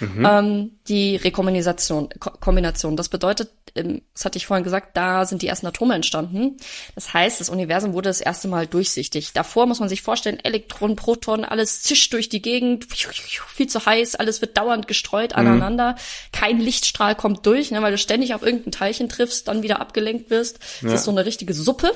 Mhm. 0.00 0.26
Ähm, 0.26 0.70
die 0.88 1.16
Rekombination, 1.16 2.08
Ko 2.18 2.30
Kombination. 2.40 2.96
Das 2.96 3.08
bedeutet, 3.08 3.50
ähm, 3.74 4.02
das 4.14 4.24
hatte 4.24 4.38
ich 4.38 4.46
vorhin 4.46 4.64
gesagt, 4.64 4.96
da 4.96 5.24
sind 5.24 5.42
die 5.42 5.46
ersten 5.46 5.66
Atome 5.66 5.94
entstanden. 5.94 6.56
Das 6.94 7.12
heißt, 7.12 7.40
das 7.40 7.48
Universum 7.48 7.92
wurde 7.92 8.08
das 8.08 8.20
erste 8.20 8.48
Mal 8.48 8.66
durchsichtig. 8.66 9.32
Davor 9.32 9.66
muss 9.66 9.80
man 9.80 9.88
sich 9.88 10.02
vorstellen, 10.02 10.40
Elektronen, 10.40 10.96
Protonen, 10.96 11.44
alles 11.44 11.82
zischt 11.82 12.12
durch 12.12 12.28
die 12.28 12.42
Gegend, 12.42 12.86
viel 12.92 13.68
zu 13.68 13.84
heiß, 13.84 14.16
alles 14.16 14.40
wird 14.40 14.56
dauernd 14.56 14.88
gestreut 14.88 15.32
mhm. 15.32 15.38
aneinander. 15.38 15.96
Kein 16.32 16.60
Lichtstrahl 16.60 17.14
kommt 17.14 17.46
durch, 17.46 17.70
ne, 17.70 17.82
weil 17.82 17.92
du 17.92 17.98
ständig 17.98 18.34
auf 18.34 18.42
irgendein 18.42 18.72
Teilchen 18.72 19.08
triffst, 19.08 19.48
dann 19.48 19.62
wieder 19.62 19.80
abgelenkt 19.80 20.30
wirst. 20.30 20.58
Ja. 20.80 20.88
Das 20.88 21.00
ist 21.00 21.04
so 21.04 21.10
eine 21.10 21.26
richtige 21.26 21.54
Suppe. 21.54 21.92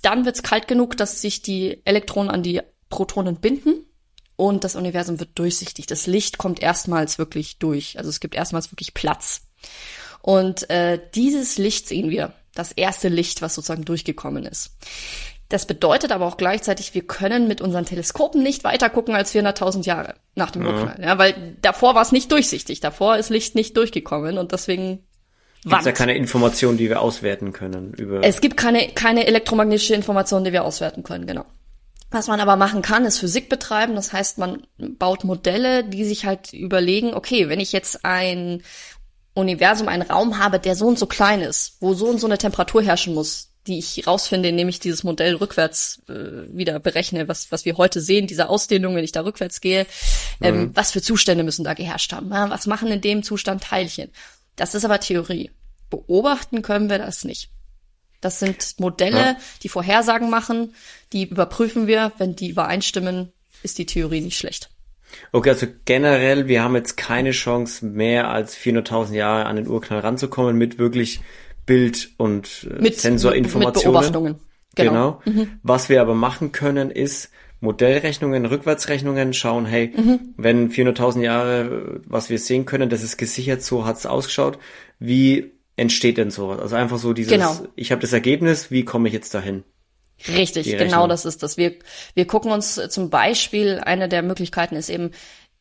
Dann 0.00 0.24
wird's 0.24 0.42
kalt 0.42 0.66
genug, 0.66 0.96
dass 0.96 1.20
sich 1.20 1.42
die 1.42 1.80
Elektronen 1.84 2.30
an 2.30 2.42
die 2.42 2.60
Protonen 2.88 3.36
binden 3.36 3.86
und 4.42 4.64
das 4.64 4.74
Universum 4.74 5.20
wird 5.20 5.38
durchsichtig. 5.38 5.86
Das 5.86 6.08
Licht 6.08 6.36
kommt 6.36 6.60
erstmals 6.60 7.16
wirklich 7.16 7.60
durch. 7.60 7.96
Also 7.96 8.10
es 8.10 8.18
gibt 8.18 8.34
erstmals 8.34 8.72
wirklich 8.72 8.92
Platz. 8.92 9.42
Und 10.20 10.68
äh, 10.68 10.98
dieses 11.14 11.58
Licht 11.58 11.86
sehen 11.86 12.10
wir, 12.10 12.32
das 12.52 12.72
erste 12.72 13.06
Licht, 13.06 13.40
was 13.40 13.54
sozusagen 13.54 13.84
durchgekommen 13.84 14.44
ist. 14.44 14.76
Das 15.48 15.64
bedeutet 15.66 16.10
aber 16.10 16.26
auch 16.26 16.38
gleichzeitig, 16.38 16.92
wir 16.92 17.06
können 17.06 17.46
mit 17.46 17.60
unseren 17.60 17.86
Teleskopen 17.86 18.42
nicht 18.42 18.64
weiter 18.64 18.90
gucken 18.90 19.14
als 19.14 19.32
400.000 19.32 19.84
Jahre 19.84 20.16
nach 20.34 20.50
dem 20.50 20.66
Urknall. 20.66 20.96
Ja. 20.98 21.10
ja, 21.10 21.18
weil 21.18 21.56
davor 21.62 21.94
war 21.94 22.02
es 22.02 22.10
nicht 22.10 22.32
durchsichtig, 22.32 22.80
davor 22.80 23.18
ist 23.18 23.30
Licht 23.30 23.54
nicht 23.54 23.76
durchgekommen 23.76 24.38
und 24.38 24.50
deswegen 24.50 25.06
Gibt 25.62 25.78
es 25.78 25.86
ja 25.86 25.92
keine 25.92 26.16
Informationen, 26.16 26.78
die 26.78 26.88
wir 26.88 27.00
auswerten 27.00 27.52
können 27.52 27.94
über. 27.94 28.24
Es 28.24 28.40
gibt 28.40 28.56
keine, 28.56 28.88
keine 28.88 29.28
elektromagnetische 29.28 29.94
Informationen, 29.94 30.44
die 30.44 30.52
wir 30.52 30.64
auswerten 30.64 31.04
können, 31.04 31.28
genau. 31.28 31.44
Was 32.12 32.28
man 32.28 32.40
aber 32.40 32.56
machen 32.56 32.82
kann, 32.82 33.04
ist 33.04 33.18
Physik 33.18 33.48
betreiben. 33.48 33.94
Das 33.94 34.12
heißt, 34.12 34.38
man 34.38 34.66
baut 34.78 35.24
Modelle, 35.24 35.82
die 35.82 36.04
sich 36.04 36.26
halt 36.26 36.52
überlegen, 36.52 37.14
okay, 37.14 37.48
wenn 37.48 37.58
ich 37.58 37.72
jetzt 37.72 38.04
ein 38.04 38.62
Universum, 39.34 39.88
einen 39.88 40.02
Raum 40.02 40.38
habe, 40.38 40.60
der 40.60 40.76
so 40.76 40.86
und 40.86 40.98
so 40.98 41.06
klein 41.06 41.40
ist, 41.40 41.78
wo 41.80 41.94
so 41.94 42.06
und 42.06 42.20
so 42.20 42.26
eine 42.26 42.38
Temperatur 42.38 42.82
herrschen 42.82 43.14
muss, 43.14 43.48
die 43.66 43.78
ich 43.78 44.06
rausfinde, 44.06 44.50
indem 44.50 44.68
ich 44.68 44.80
dieses 44.80 45.04
Modell 45.04 45.36
rückwärts 45.36 46.02
äh, 46.08 46.54
wieder 46.54 46.78
berechne, 46.80 47.28
was, 47.28 47.50
was 47.50 47.64
wir 47.64 47.76
heute 47.78 48.00
sehen, 48.00 48.26
diese 48.26 48.48
Ausdehnung, 48.48 48.94
wenn 48.94 49.04
ich 49.04 49.12
da 49.12 49.22
rückwärts 49.22 49.60
gehe, 49.60 49.86
ähm, 50.40 50.56
mhm. 50.56 50.76
was 50.76 50.90
für 50.90 51.00
Zustände 51.00 51.44
müssen 51.44 51.64
da 51.64 51.72
geherrscht 51.74 52.12
haben? 52.12 52.30
Ja, 52.30 52.50
was 52.50 52.66
machen 52.66 52.90
in 52.90 53.00
dem 53.00 53.22
Zustand 53.22 53.62
Teilchen? 53.62 54.10
Das 54.56 54.74
ist 54.74 54.84
aber 54.84 55.00
Theorie. 55.00 55.50
Beobachten 55.88 56.62
können 56.62 56.90
wir 56.90 56.98
das 56.98 57.24
nicht. 57.24 57.50
Das 58.22 58.38
sind 58.38 58.76
Modelle, 58.78 59.18
ja. 59.18 59.36
die 59.62 59.68
Vorhersagen 59.68 60.30
machen, 60.30 60.74
die 61.12 61.24
überprüfen 61.24 61.86
wir. 61.86 62.12
Wenn 62.16 62.34
die 62.34 62.48
übereinstimmen, 62.48 63.32
ist 63.62 63.76
die 63.76 63.84
Theorie 63.84 64.22
nicht 64.22 64.38
schlecht. 64.38 64.70
Okay, 65.32 65.50
also 65.50 65.66
generell, 65.84 66.48
wir 66.48 66.62
haben 66.62 66.74
jetzt 66.74 66.96
keine 66.96 67.32
Chance 67.32 67.84
mehr 67.84 68.30
als 68.30 68.56
400.000 68.56 69.14
Jahre 69.14 69.44
an 69.46 69.56
den 69.56 69.68
Urknall 69.68 70.00
ranzukommen 70.00 70.56
mit 70.56 70.78
wirklich 70.78 71.20
Bild- 71.66 72.10
und 72.16 72.66
äh, 72.70 72.80
mit, 72.80 72.98
Sensorinformationen. 72.98 74.00
Mit 74.00 74.12
Beobachtungen. 74.12 74.40
Genau. 74.74 75.20
genau. 75.24 75.42
Mhm. 75.42 75.58
Was 75.62 75.88
wir 75.88 76.00
aber 76.00 76.14
machen 76.14 76.52
können, 76.52 76.90
ist 76.90 77.30
Modellrechnungen, 77.60 78.46
Rückwärtsrechnungen 78.46 79.34
schauen, 79.34 79.66
hey, 79.66 79.92
mhm. 79.96 80.34
wenn 80.36 80.70
400.000 80.70 81.20
Jahre, 81.22 82.00
was 82.06 82.30
wir 82.30 82.38
sehen 82.38 82.64
können, 82.64 82.88
das 82.88 83.02
ist 83.02 83.16
gesichert, 83.16 83.62
so 83.62 83.84
hat's 83.84 84.06
ausgeschaut, 84.06 84.58
wie 84.98 85.52
entsteht 85.76 86.18
denn 86.18 86.30
sowas? 86.30 86.60
Also 86.60 86.76
einfach 86.76 86.98
so 86.98 87.12
dieses, 87.12 87.32
genau. 87.32 87.56
ich 87.76 87.92
habe 87.92 88.00
das 88.00 88.12
Ergebnis, 88.12 88.70
wie 88.70 88.84
komme 88.84 89.08
ich 89.08 89.14
jetzt 89.14 89.34
dahin? 89.34 89.64
Richtig, 90.28 90.66
genau 90.78 91.06
das 91.08 91.24
ist 91.24 91.42
das. 91.42 91.56
Wir, 91.56 91.74
wir 92.14 92.26
gucken 92.26 92.52
uns 92.52 92.80
zum 92.90 93.10
Beispiel, 93.10 93.80
eine 93.80 94.08
der 94.08 94.22
Möglichkeiten 94.22 94.76
ist 94.76 94.88
eben, 94.88 95.10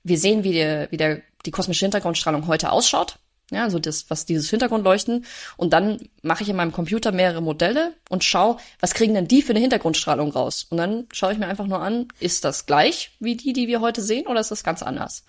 wir 0.03 0.17
sehen, 0.17 0.43
wie, 0.43 0.53
der, 0.53 0.91
wie 0.91 0.97
der, 0.97 1.21
die 1.45 1.51
kosmische 1.51 1.85
Hintergrundstrahlung 1.85 2.47
heute 2.47 2.71
ausschaut. 2.71 3.17
Ja, 3.51 3.63
also 3.63 3.79
das, 3.79 4.09
was 4.09 4.25
dieses 4.25 4.49
Hintergrundleuchten. 4.49 5.25
Und 5.57 5.73
dann 5.73 5.99
mache 6.21 6.41
ich 6.43 6.49
in 6.49 6.55
meinem 6.55 6.71
Computer 6.71 7.11
mehrere 7.11 7.41
Modelle 7.41 7.93
und 8.09 8.23
schaue, 8.23 8.57
was 8.79 8.93
kriegen 8.93 9.13
denn 9.13 9.27
die 9.27 9.41
für 9.41 9.51
eine 9.51 9.59
Hintergrundstrahlung 9.59 10.31
raus? 10.31 10.67
Und 10.69 10.77
dann 10.77 11.05
schaue 11.11 11.33
ich 11.33 11.37
mir 11.37 11.47
einfach 11.47 11.67
nur 11.67 11.81
an, 11.81 12.07
ist 12.21 12.45
das 12.45 12.65
gleich 12.65 13.11
wie 13.19 13.35
die, 13.35 13.51
die 13.51 13.67
wir 13.67 13.81
heute 13.81 14.01
sehen, 14.01 14.27
oder 14.27 14.39
ist 14.39 14.51
das 14.51 14.63
ganz 14.63 14.81
anders? 14.81 15.25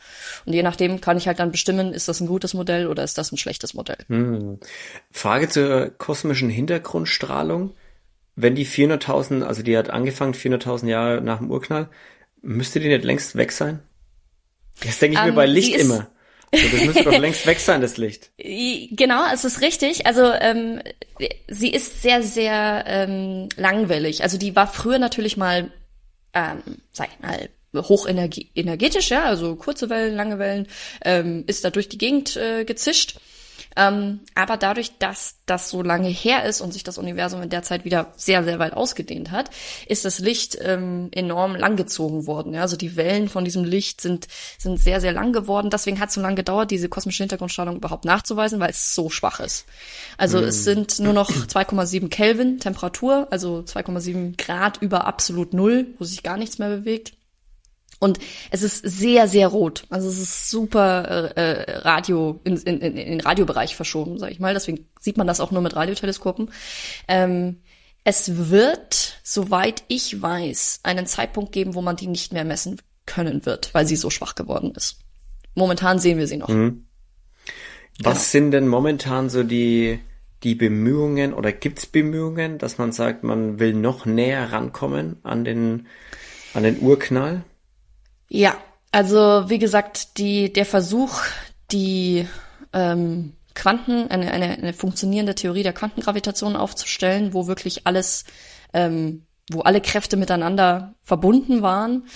Und 0.46 0.52
je 0.52 0.62
nachdem 0.62 1.00
kann 1.00 1.16
ich 1.16 1.26
halt 1.26 1.40
dann 1.40 1.50
bestimmen, 1.50 1.92
ist 1.92 2.06
das 2.06 2.20
ein 2.20 2.28
gutes 2.28 2.54
Modell 2.54 2.87
oder 2.87 3.02
ist 3.02 3.18
das 3.18 3.32
ein 3.32 3.38
schlechtes 3.38 3.74
Modell? 3.74 3.98
Hm. 4.06 4.61
Frage 5.11 5.48
zur 5.48 5.90
kosmischen 5.90 6.48
Hintergrundstrahlung. 6.48 7.74
Wenn 8.37 8.54
die 8.54 8.66
400.000, 8.66 9.42
also 9.42 9.62
die 9.62 9.76
hat 9.76 9.90
angefangen 9.90 10.35
400.000 10.35 10.87
Jahre 10.87 11.20
nach 11.20 11.38
dem 11.38 11.50
Urknall, 11.50 11.88
müsste 12.40 12.78
die 12.78 12.88
nicht 12.88 13.04
längst 13.04 13.35
weg 13.35 13.50
sein? 13.50 13.80
Das 14.85 15.00
denke 15.00 15.14
ich 15.14 15.18
um, 15.18 15.24
mir 15.24 15.30
ähm, 15.30 15.37
bei 15.37 15.46
Licht 15.46 15.76
immer. 15.76 16.06
Das 16.53 16.85
müsste 16.85 17.05
doch 17.05 17.19
längst 17.19 17.47
weg 17.47 17.59
sein, 17.61 17.81
das 17.81 17.97
Licht. 17.97 18.31
Genau, 18.95 19.25
es 19.33 19.45
ist 19.45 19.62
richtig. 19.62 20.07
Also 20.07 20.31
ähm, 20.33 20.81
sie 21.49 21.71
ist 21.71 22.03
sehr, 22.03 22.23
sehr 22.23 22.85
ähm, 22.87 23.49
langwellig. 23.57 24.23
Also 24.23 24.37
die 24.38 24.55
war 24.55 24.67
früher 24.67 24.99
natürlich 24.99 25.37
mal, 25.37 25.73
ähm, 26.35 26.62
sag 26.93 27.09
ich 27.12 27.21
mal, 27.21 27.49
hochenergetisch, 27.75 29.11
ja, 29.11 29.25
also 29.25 29.57
kurze 29.57 29.88
Wellen, 29.88 30.15
lange 30.15 30.38
Wellen, 30.38 30.69
ähm, 31.05 31.45
ist 31.47 31.65
da 31.65 31.71
durch 31.71 31.88
die 31.88 31.99
Gegend 31.99 32.37
äh, 32.37 32.65
gezischt. 32.65 33.19
Ähm, 33.77 34.20
aber 34.35 34.57
dadurch, 34.57 34.98
dass 34.98 35.37
das 35.46 35.70
so 35.70 35.83
lange 35.83 36.09
her 36.09 36.44
ist 36.44 36.61
und 36.61 36.72
sich 36.72 36.85
das 36.85 36.98
Universum 36.98 37.42
in 37.42 37.51
der 37.51 37.62
Zeit 37.62 37.85
wieder 37.85 38.12
sehr, 38.16 38.44
sehr 38.44 38.59
weit 38.59 38.75
ausgedehnt 38.75 39.31
hat, 39.31 39.51
ist 39.87 40.05
das 40.05 40.18
Licht 40.18 40.59
ähm, 40.61 41.09
enorm 41.12 41.55
langgezogen 41.57 42.27
worden. 42.27 42.55
Ja? 42.55 42.62
Also 42.62 42.77
die 42.77 42.96
Wellen 42.96 43.29
von 43.29 43.44
diesem 43.44 43.64
Licht 43.64 44.01
sind, 44.01 44.29
sind 44.59 44.79
sehr, 44.79 45.01
sehr 45.01 45.12
lang 45.12 45.33
geworden. 45.33 45.70
Deswegen 45.70 46.01
hat 46.01 46.09
es 46.09 46.14
so 46.14 46.20
lange 46.20 46.37
gedauert, 46.37 46.70
diese 46.70 46.88
kosmische 46.88 47.22
Hintergrundstrahlung 47.22 47.77
überhaupt 47.77 48.05
nachzuweisen, 48.05 48.61
weil 48.61 48.70
es 48.70 48.94
so 48.94 49.11
schwach 49.11 49.40
ist. 49.40 49.66
Also 50.16 50.38
mm. 50.38 50.44
es 50.44 50.57
hm. 50.59 50.62
sind 50.62 50.98
nur 51.01 51.12
noch 51.12 51.31
2,7 51.31 52.09
Kelvin 52.09 52.59
Temperatur, 52.59 53.29
also 53.31 53.64
2,7 53.66 54.37
Grad 54.37 54.81
über 54.81 55.07
absolut 55.07 55.55
Null, 55.55 55.94
wo 55.98 56.05
sich 56.05 56.22
gar 56.22 56.37
nichts 56.37 56.59
mehr 56.59 56.68
bewegt. 56.68 57.12
Und 58.03 58.19
es 58.51 58.65
ist 58.65 58.79
sehr, 58.79 59.29
sehr 59.29 59.47
rot. 59.47 59.85
Also 59.88 60.09
es 60.09 60.19
ist 60.19 60.51
super 60.51 61.37
äh, 61.37 61.41
äh 61.41 61.79
Radio, 61.79 62.41
in, 62.43 62.57
in, 62.57 62.81
in 62.81 62.97
den 62.97 63.21
Radiobereich 63.21 63.77
verschoben, 63.77 64.19
sag 64.19 64.33
ich 64.33 64.41
mal. 64.41 64.55
Deswegen 64.55 64.88
sieht 64.99 65.17
man 65.17 65.29
das 65.29 65.38
auch 65.38 65.53
nur 65.53 65.62
mit 65.62 65.77
Radioteleskopen. 65.77 66.51
Ähm, 67.07 67.59
es 68.03 68.51
wird, 68.51 69.21
soweit 69.23 69.85
ich 69.87 70.21
weiß, 70.21 70.81
einen 70.83 71.07
Zeitpunkt 71.07 71.53
geben, 71.53 71.77
wo 71.77 71.81
man 71.81 71.95
die 71.95 72.09
nicht 72.09 72.33
mehr 72.33 72.45
messen 72.45 72.81
können 73.07 73.47
wird, 73.47 73.73
weil 73.73 73.87
sie 73.87 73.95
so 73.95 74.11
schwach 74.11 74.35
geworden 74.35 74.73
ist. 74.75 74.99
Momentan 75.55 76.01
sehen 76.01 76.19
wir 76.19 76.27
sie 76.27 76.38
noch. 76.38 76.49
Mhm. 76.49 76.87
Was 78.01 78.15
genau. 78.15 78.15
sind 78.15 78.51
denn 78.51 78.67
momentan 78.67 79.31
so 79.31 79.45
die, 79.45 80.01
die 80.43 80.57
Bemühungen 80.57 81.33
oder 81.33 81.53
gibt's 81.53 81.87
Bemühungen, 81.87 82.59
dass 82.59 82.79
man 82.79 82.91
sagt, 82.91 83.23
man 83.23 83.61
will 83.61 83.75
noch 83.75 84.07
näher 84.07 84.51
rankommen 84.51 85.19
an 85.23 85.45
den, 85.45 85.87
an 86.53 86.65
den 86.65 86.81
Urknall? 86.81 87.45
Ja, 88.35 88.57
also 88.92 89.45
wie 89.49 89.59
gesagt, 89.59 90.16
die, 90.16 90.51
der 90.51 90.64
Versuch, 90.64 91.21
die 91.71 92.27
ähm, 92.73 93.35
Quanten, 93.55 94.11
eine, 94.11 94.33
eine, 94.33 94.53
eine 94.53 94.73
funktionierende 94.73 95.35
Theorie 95.35 95.62
der 95.62 95.75
Quantengravitation 95.75 96.57
aufzustellen, 96.57 97.35
wo 97.35 97.47
wirklich 97.47 97.87
alles, 97.87 98.25
ähm, 98.73 99.27
wo 99.51 99.61
alle 99.61 99.83
Kräfte 99.83 100.16
miteinander 100.16 100.95
verbunden 101.03 101.61
waren, 101.61 102.07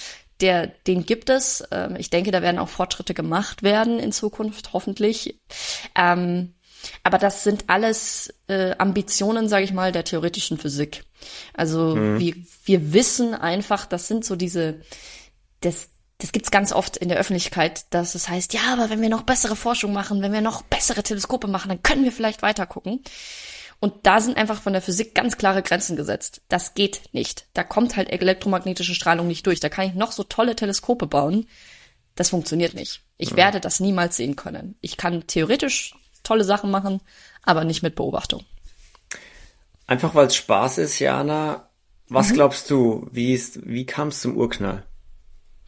der, 0.40 0.68
den 0.68 1.05
gibt 1.05 1.29
es. 1.29 1.62
Ähm, 1.70 1.96
ich 1.98 2.09
denke, 2.09 2.31
da 2.31 2.40
werden 2.40 2.61
auch 2.61 2.70
Fortschritte 2.70 3.12
gemacht 3.12 3.62
werden 3.62 3.98
in 3.98 4.11
Zukunft, 4.11 4.72
hoffentlich. 4.72 5.38
Ähm, 5.94 6.55
aber 7.02 7.18
das 7.18 7.44
sind 7.44 7.64
alles 7.66 8.33
äh, 8.48 8.74
Ambitionen, 8.79 9.50
sage 9.50 9.64
ich 9.66 9.74
mal, 9.74 9.92
der 9.92 10.05
theoretischen 10.05 10.57
Physik. 10.57 11.05
Also 11.52 11.94
mhm. 11.94 12.18
wir, 12.20 12.35
wir 12.64 12.94
wissen 12.94 13.35
einfach, 13.35 13.85
das 13.85 14.09
sind 14.09 14.24
so 14.24 14.35
diese, 14.35 14.81
das, 15.61 15.90
das 16.18 16.33
gibt's 16.33 16.50
ganz 16.50 16.72
oft 16.72 16.96
in 16.96 17.09
der 17.09 17.18
Öffentlichkeit, 17.18 17.85
dass 17.90 18.14
es 18.14 18.29
heißt, 18.29 18.55
ja, 18.55 18.72
aber 18.72 18.88
wenn 18.88 19.02
wir 19.02 19.11
noch 19.11 19.22
bessere 19.22 19.57
Forschung 19.57 19.92
machen, 19.92 20.22
wenn 20.22 20.33
wir 20.33 20.40
noch 20.40 20.62
bessere 20.62 21.02
Teleskope 21.02 21.46
machen, 21.46 21.68
dann 21.68 21.83
können 21.83 22.05
wir 22.05 22.12
vielleicht 22.12 22.42
weiter 22.42 22.66
gucken. 22.66 23.02
Und 23.79 24.07
da 24.07 24.20
sind 24.20 24.38
einfach 24.38 24.62
von 24.62 24.72
der 24.72 24.81
Physik 24.81 25.14
ganz 25.14 25.37
klare 25.37 25.62
Grenzen 25.62 25.96
gesetzt. 25.96 26.40
Das 26.48 26.72
geht 26.72 27.02
nicht. 27.12 27.46
Da 27.52 27.62
kommt 27.62 27.96
halt 27.96 28.09
elektromagnetische 28.09 28.94
Strahlung 28.94 29.26
nicht 29.26 29.46
durch. 29.46 29.61
Da 29.61 29.68
kann 29.68 29.87
ich 29.87 29.94
noch 29.94 30.12
so 30.12 30.22
tolle 30.22 30.57
Teleskope 30.57 31.07
bauen. 31.07 31.46
Das 32.14 32.31
funktioniert 32.31 32.72
nicht. 32.72 33.02
Ich 33.18 33.31
ja. 33.31 33.37
werde 33.37 33.61
das 33.61 33.81
niemals 33.81 34.16
sehen 34.16 34.37
können. 34.37 34.76
Ich 34.81 34.96
kann 34.96 35.26
theoretisch 35.26 35.94
tolle 36.22 36.44
Sachen 36.44 36.70
machen, 36.70 37.02
aber 37.42 37.64
nicht 37.64 37.83
mit 37.83 37.94
Beobachtung. 37.94 38.44
Einfach 39.87 40.14
weil 40.14 40.29
es 40.29 40.37
Spaß 40.37 40.79
ist, 40.79 40.98
Jana. 40.98 41.68
Was 42.09 42.31
mhm. 42.31 42.35
glaubst 42.35 42.70
du, 42.70 43.07
wie, 43.11 43.35
ist, 43.35 43.66
wie 43.66 43.85
kam 43.85 44.09
es 44.09 44.22
zum 44.22 44.37
Urknall? 44.38 44.85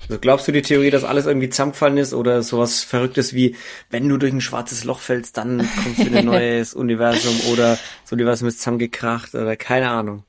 Also 0.02 0.18
glaubst 0.20 0.48
du 0.48 0.52
die 0.52 0.62
Theorie, 0.62 0.90
dass 0.90 1.04
alles 1.04 1.26
irgendwie 1.26 1.50
zusammengefallen 1.50 1.98
ist 1.98 2.14
oder 2.14 2.42
sowas 2.42 2.82
Verrücktes 2.82 3.34
wie, 3.34 3.56
wenn 3.90 4.08
du 4.08 4.16
durch 4.16 4.32
ein 4.32 4.40
schwarzes 4.40 4.84
Loch 4.84 5.00
fällst, 5.00 5.36
dann 5.36 5.68
kommst 5.82 5.98
du 5.98 6.04
in 6.04 6.16
ein 6.16 6.24
neues 6.24 6.74
Universum 6.74 7.52
oder 7.52 7.78
das 8.02 8.12
Universum 8.12 8.48
ist 8.48 8.58
zusammengekracht 8.58 9.34
oder 9.34 9.56
keine 9.56 9.90
Ahnung. 9.90 10.24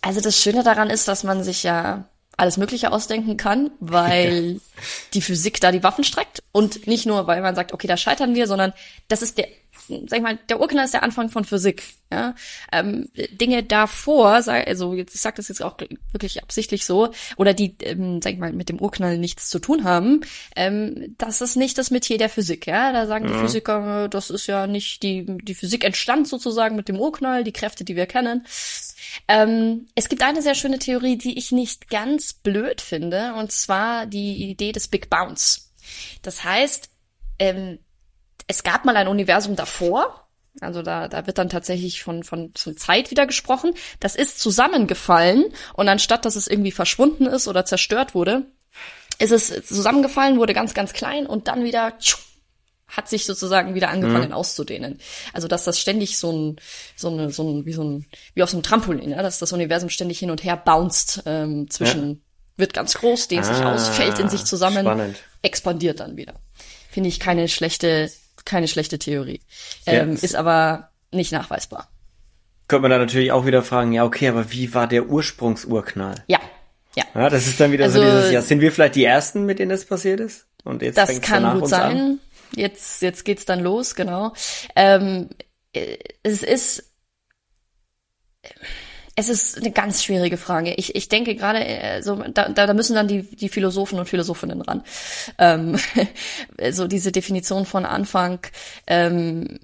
Also 0.00 0.20
das 0.20 0.40
Schöne 0.40 0.62
daran 0.62 0.90
ist, 0.90 1.08
dass 1.08 1.24
man 1.24 1.42
sich 1.42 1.62
ja 1.62 2.04
alles 2.36 2.56
Mögliche 2.56 2.92
ausdenken 2.92 3.36
kann, 3.36 3.70
weil 3.80 4.60
die 5.14 5.20
Physik 5.20 5.60
da 5.60 5.72
die 5.72 5.82
Waffen 5.82 6.04
streckt 6.04 6.42
und 6.52 6.86
nicht 6.86 7.06
nur, 7.06 7.26
weil 7.26 7.40
man 7.42 7.54
sagt, 7.54 7.72
okay, 7.72 7.86
da 7.86 7.96
scheitern 7.96 8.34
wir, 8.34 8.46
sondern 8.46 8.72
das 9.08 9.22
ist 9.22 9.38
der 9.38 9.48
sag 9.88 10.18
ich 10.18 10.22
mal, 10.22 10.38
der 10.48 10.60
Urknall 10.60 10.84
ist 10.84 10.94
der 10.94 11.02
Anfang 11.02 11.28
von 11.30 11.44
Physik. 11.44 11.82
Ja? 12.10 12.34
Ähm, 12.72 13.08
Dinge 13.32 13.62
davor, 13.62 14.42
also 14.46 14.94
jetzt, 14.94 15.14
ich 15.14 15.20
sage 15.20 15.36
das 15.36 15.48
jetzt 15.48 15.62
auch 15.62 15.76
wirklich 16.12 16.42
absichtlich 16.42 16.84
so, 16.84 17.10
oder 17.36 17.54
die, 17.54 17.76
ähm, 17.82 18.22
sag 18.22 18.32
ich 18.32 18.38
mal, 18.38 18.52
mit 18.52 18.68
dem 18.68 18.80
Urknall 18.80 19.18
nichts 19.18 19.50
zu 19.50 19.58
tun 19.58 19.84
haben, 19.84 20.22
ähm, 20.56 21.14
das 21.18 21.40
ist 21.40 21.56
nicht 21.56 21.76
das 21.78 21.90
Metier 21.90 22.18
der 22.18 22.28
Physik. 22.28 22.66
Ja, 22.66 22.92
da 22.92 23.06
sagen 23.06 23.26
ja. 23.26 23.32
die 23.32 23.38
Physiker, 23.38 24.08
das 24.08 24.30
ist 24.30 24.46
ja 24.46 24.66
nicht 24.66 25.02
die 25.02 25.26
die 25.26 25.54
Physik 25.54 25.84
entstand 25.84 26.28
sozusagen 26.28 26.76
mit 26.76 26.88
dem 26.88 26.98
Urknall, 26.98 27.44
die 27.44 27.52
Kräfte, 27.52 27.84
die 27.84 27.96
wir 27.96 28.06
kennen. 28.06 28.46
Ähm, 29.26 29.86
es 29.94 30.08
gibt 30.08 30.22
eine 30.22 30.42
sehr 30.42 30.54
schöne 30.54 30.78
Theorie, 30.78 31.16
die 31.16 31.38
ich 31.38 31.52
nicht 31.52 31.90
ganz 31.90 32.32
blöd 32.32 32.80
finde, 32.80 33.34
und 33.34 33.52
zwar 33.52 34.06
die 34.06 34.50
Idee 34.50 34.72
des 34.72 34.88
Big 34.88 35.10
Bounce. 35.10 35.70
Das 36.22 36.44
heißt, 36.44 36.90
ähm, 37.38 37.78
es 38.48 38.64
gab 38.64 38.84
mal 38.84 38.96
ein 38.96 39.06
Universum 39.06 39.54
davor. 39.54 40.24
Also 40.60 40.82
da, 40.82 41.06
da 41.06 41.26
wird 41.28 41.38
dann 41.38 41.50
tatsächlich 41.50 42.02
von, 42.02 42.24
von, 42.24 42.52
von 42.56 42.76
Zeit 42.76 43.12
wieder 43.12 43.26
gesprochen. 43.26 43.74
Das 44.00 44.16
ist 44.16 44.40
zusammengefallen 44.40 45.44
und 45.74 45.88
anstatt, 45.88 46.24
dass 46.24 46.34
es 46.34 46.48
irgendwie 46.48 46.72
verschwunden 46.72 47.26
ist 47.26 47.46
oder 47.46 47.64
zerstört 47.64 48.16
wurde, 48.16 48.46
ist 49.20 49.30
es 49.30 49.66
zusammengefallen, 49.66 50.38
wurde 50.38 50.54
ganz, 50.54 50.74
ganz 50.74 50.92
klein 50.92 51.26
und 51.26 51.46
dann 51.46 51.62
wieder 51.62 51.96
tschuh, 51.98 52.18
hat 52.88 53.08
sich 53.08 53.26
sozusagen 53.26 53.74
wieder 53.74 53.90
angefangen 53.90 54.28
mhm. 54.28 54.34
auszudehnen. 54.34 54.98
Also 55.32 55.46
dass 55.46 55.64
das 55.64 55.78
ständig 55.78 56.18
so 56.18 56.32
ein, 56.32 56.56
so 56.96 57.08
eine, 57.08 57.30
so 57.30 57.48
ein, 57.48 57.66
wie 57.66 57.72
so 57.72 57.84
ein, 57.84 58.06
wie 58.34 58.42
auf 58.42 58.50
so 58.50 58.56
einem 58.56 58.64
Trampolin, 58.64 59.10
ja, 59.10 59.22
dass 59.22 59.38
das 59.38 59.52
Universum 59.52 59.90
ständig 59.90 60.18
hin 60.18 60.30
und 60.30 60.42
her 60.42 60.56
bounced 60.56 61.22
ähm, 61.26 61.70
zwischen, 61.70 62.10
ja. 62.10 62.16
wird 62.56 62.74
ganz 62.74 62.94
groß, 62.94 63.28
dehnt 63.28 63.44
ah, 63.44 63.54
sich 63.54 63.64
aus, 63.64 63.88
fällt 63.90 64.18
in 64.18 64.28
sich 64.28 64.44
zusammen, 64.44 64.86
spannend. 64.86 65.16
expandiert 65.42 66.00
dann 66.00 66.16
wieder. 66.16 66.34
Finde 66.90 67.10
ich 67.10 67.20
keine 67.20 67.48
schlechte 67.48 68.10
keine 68.48 68.66
schlechte 68.66 68.98
Theorie. 68.98 69.40
Ähm, 69.86 70.16
ja. 70.16 70.22
Ist 70.22 70.34
aber 70.34 70.90
nicht 71.12 71.32
nachweisbar. 71.32 71.88
Könnte 72.66 72.82
man 72.82 72.90
da 72.90 72.98
natürlich 72.98 73.30
auch 73.30 73.46
wieder 73.46 73.62
fragen, 73.62 73.92
ja, 73.92 74.04
okay, 74.04 74.28
aber 74.28 74.50
wie 74.50 74.74
war 74.74 74.86
der 74.86 75.06
Ursprungsurknall? 75.06 76.24
Ja. 76.26 76.40
Ja. 76.96 77.04
ja 77.14 77.30
das 77.30 77.46
ist 77.46 77.60
dann 77.60 77.72
wieder 77.72 77.84
also, 77.84 78.00
so 78.00 78.04
dieses, 78.04 78.32
ja, 78.32 78.42
sind 78.42 78.60
wir 78.60 78.72
vielleicht 78.72 78.96
die 78.96 79.04
Ersten, 79.04 79.44
mit 79.44 79.58
denen 79.58 79.70
das 79.70 79.84
passiert 79.84 80.20
ist? 80.20 80.46
Und 80.64 80.82
jetzt 80.82 80.98
das 80.98 81.20
kann 81.20 81.60
gut 81.60 81.68
sein. 81.68 81.96
An? 81.96 82.20
Jetzt, 82.54 83.02
jetzt 83.02 83.24
geht's 83.24 83.44
dann 83.44 83.60
los, 83.60 83.94
genau. 83.94 84.32
Ähm, 84.74 85.28
es 86.22 86.42
ist, 86.42 86.90
es 89.18 89.28
ist 89.28 89.58
eine 89.58 89.72
ganz 89.72 90.04
schwierige 90.04 90.36
Frage. 90.36 90.74
Ich, 90.74 90.94
ich 90.94 91.08
denke 91.08 91.34
gerade, 91.34 91.64
äh, 91.64 92.02
so, 92.02 92.14
da, 92.14 92.50
da 92.50 92.72
müssen 92.72 92.94
dann 92.94 93.08
die, 93.08 93.22
die 93.22 93.48
Philosophen 93.48 93.98
und 93.98 94.08
Philosophinnen 94.08 94.62
ran. 94.62 94.84
Ähm, 95.38 95.76
so 96.70 96.86
diese 96.86 97.10
Definition 97.10 97.66
von 97.66 97.84
Anfang. 97.84 98.38
Ähm, 98.86 99.58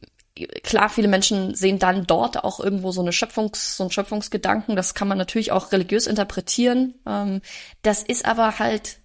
klar, 0.65 0.89
viele 0.89 1.07
Menschen 1.07 1.55
sehen 1.55 1.79
dann 1.79 2.05
dort 2.05 2.43
auch 2.43 2.59
irgendwo 2.59 2.91
so 2.91 3.01
eine 3.01 3.13
Schöpfungs, 3.13 3.77
so 3.77 3.85
ein 3.85 3.93
Schöpfungsgedanken. 3.93 4.75
Das 4.75 4.95
kann 4.95 5.07
man 5.07 5.19
natürlich 5.19 5.53
auch 5.53 5.71
religiös 5.71 6.09
interpretieren. 6.09 6.95
Ähm, 7.07 7.41
das 7.83 8.03
ist 8.03 8.25
aber 8.25 8.59
halt, 8.59 8.99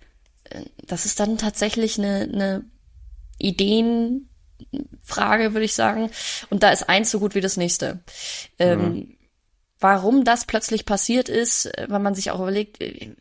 äh, 0.45 0.63
das 0.83 1.05
ist 1.05 1.19
dann 1.19 1.37
tatsächlich 1.37 1.99
eine, 1.99 2.21
eine 2.21 2.63
Ideenfrage, 3.37 5.53
würde 5.53 5.65
ich 5.65 5.75
sagen. 5.75 6.09
Und 6.49 6.63
da 6.63 6.71
ist 6.71 6.89
eins 6.89 7.11
so 7.11 7.19
gut 7.19 7.35
wie 7.35 7.41
das 7.41 7.55
nächste. 7.55 7.99
Ähm, 8.57 8.81
mhm 8.81 9.15
warum 9.79 10.23
das 10.23 10.45
plötzlich 10.45 10.85
passiert 10.85 11.29
ist, 11.29 11.65
äh, 11.65 11.87
wenn 11.89 12.01
man 12.01 12.15
sich 12.15 12.31
auch 12.31 12.39
überlegt, 12.39 12.81
äh, 12.81 13.15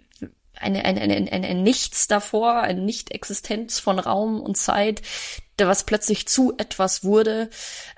eine, 0.60 0.84
eine, 0.84 1.00
eine, 1.00 1.32
eine 1.32 1.54
Nichts 1.54 2.08
davor, 2.08 2.60
eine 2.62 2.80
Nicht-Existenz 2.80 3.78
von 3.78 3.98
Raum 3.98 4.40
und 4.40 4.56
Zeit, 4.56 5.02
was 5.56 5.84
plötzlich 5.84 6.26
zu 6.26 6.54
etwas 6.56 7.04
wurde, 7.04 7.48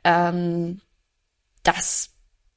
ähm, 0.05 0.81
das 1.63 2.11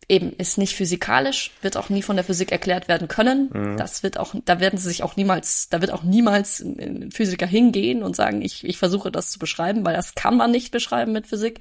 eben 0.10 0.34
ist 0.34 0.58
nicht 0.58 0.76
physikalisch, 0.76 1.52
wird 1.62 1.78
auch 1.78 1.90
nie 1.90 2.02
von 2.02 2.16
der 2.16 2.26
Physik 2.26 2.52
erklärt 2.52 2.88
werden 2.88 3.08
können. 3.08 3.50
Mhm. 3.54 3.78
Das 3.78 4.04
wird 4.04 4.18
auch, 4.20 4.36
da 4.46 4.60
werden 4.60 4.78
sie 4.78 4.88
sich 4.90 5.04
auch 5.04 5.16
niemals, 5.16 5.70
da 5.70 5.82
wird 5.82 5.92
auch 5.92 6.04
niemals 6.04 6.60
ein 6.60 7.10
Physiker 7.12 7.48
hingehen 7.48 8.04
und 8.04 8.16
sagen, 8.16 8.42
ich, 8.42 8.64
ich 8.66 8.78
versuche 8.78 9.12
das 9.12 9.32
zu 9.32 9.40
beschreiben, 9.40 9.86
weil 9.86 9.96
das 9.96 10.16
kann 10.16 10.36
man 10.36 10.52
nicht 10.52 10.72
beschreiben 10.72 11.14
mit 11.14 11.28
Physik 11.28 11.60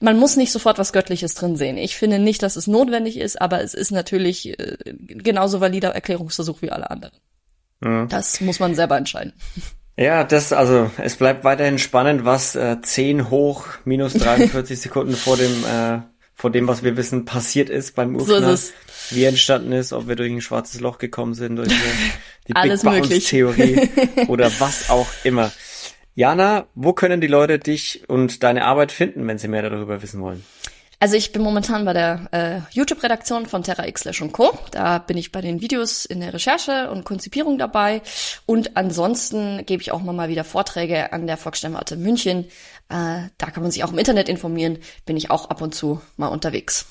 man 0.00 0.18
muss 0.18 0.36
nicht 0.36 0.52
sofort 0.52 0.78
was 0.78 0.92
Göttliches 0.92 1.34
drin 1.34 1.56
sehen. 1.56 1.76
Ich 1.76 1.96
finde 1.96 2.18
nicht, 2.18 2.42
dass 2.42 2.56
es 2.56 2.66
notwendig 2.66 3.18
ist, 3.18 3.40
aber 3.40 3.62
es 3.62 3.74
ist 3.74 3.90
natürlich 3.90 4.58
äh, 4.58 4.76
genauso 4.84 5.60
valider 5.60 5.90
Erklärungsversuch 5.90 6.62
wie 6.62 6.70
alle 6.70 6.90
anderen. 6.90 7.14
Mhm. 7.80 8.08
Das 8.08 8.40
muss 8.40 8.60
man 8.60 8.74
selber 8.74 8.96
entscheiden. 8.96 9.32
Ja, 9.96 10.22
das, 10.22 10.52
also, 10.52 10.90
es 10.98 11.16
bleibt 11.16 11.42
weiterhin 11.42 11.78
spannend, 11.78 12.24
was 12.24 12.54
äh, 12.54 12.80
10 12.80 13.30
hoch 13.30 13.66
minus 13.84 14.12
43 14.14 14.80
Sekunden 14.80 15.14
vor 15.14 15.36
dem, 15.36 15.64
äh, 15.64 16.00
vor 16.34 16.50
dem, 16.50 16.68
was 16.68 16.84
wir 16.84 16.96
wissen, 16.96 17.24
passiert 17.24 17.68
ist 17.68 17.96
beim 17.96 18.14
Urknall. 18.14 18.42
So 18.42 18.52
ist 18.52 18.72
es. 18.72 18.72
Wie 19.10 19.24
entstanden 19.24 19.72
ist, 19.72 19.92
ob 19.92 20.06
wir 20.06 20.14
durch 20.14 20.30
ein 20.30 20.40
schwarzes 20.40 20.80
Loch 20.80 20.98
gekommen 20.98 21.34
sind, 21.34 21.56
durch 21.56 21.68
die, 21.68 21.74
die 22.48 22.52
Big 22.52 22.82
Bounce 22.82 23.18
Theorie 23.20 23.88
oder 24.28 24.52
was 24.60 24.88
auch 24.88 25.08
immer. 25.24 25.50
Jana, 26.18 26.66
wo 26.74 26.94
können 26.94 27.20
die 27.20 27.28
Leute 27.28 27.60
dich 27.60 28.08
und 28.08 28.42
deine 28.42 28.64
Arbeit 28.64 28.90
finden, 28.90 29.24
wenn 29.28 29.38
sie 29.38 29.46
mehr 29.46 29.62
darüber 29.62 30.02
wissen 30.02 30.20
wollen? 30.20 30.44
Also 30.98 31.14
ich 31.14 31.30
bin 31.30 31.42
momentan 31.42 31.84
bei 31.84 31.92
der 31.92 32.28
äh, 32.32 32.74
YouTube-Redaktion 32.76 33.46
von 33.46 33.62
Terra 33.62 33.86
X 33.86 34.04
und 34.20 34.32
Co. 34.32 34.58
Da 34.72 34.98
bin 34.98 35.16
ich 35.16 35.30
bei 35.30 35.40
den 35.42 35.60
Videos 35.60 36.04
in 36.04 36.18
der 36.18 36.34
Recherche 36.34 36.90
und 36.90 37.04
Konzipierung 37.04 37.56
dabei. 37.56 38.02
Und 38.46 38.76
ansonsten 38.76 39.64
gebe 39.64 39.80
ich 39.80 39.92
auch 39.92 40.02
mal 40.02 40.28
wieder 40.28 40.42
Vorträge 40.42 41.12
an 41.12 41.28
der 41.28 41.36
Volkssternwarte 41.36 41.94
München. 41.96 42.46
Äh, 42.88 43.28
da 43.38 43.50
kann 43.52 43.62
man 43.62 43.70
sich 43.70 43.84
auch 43.84 43.92
im 43.92 43.98
Internet 43.98 44.28
informieren. 44.28 44.78
Bin 45.06 45.16
ich 45.16 45.30
auch 45.30 45.50
ab 45.50 45.62
und 45.62 45.72
zu 45.72 46.00
mal 46.16 46.26
unterwegs. 46.26 46.86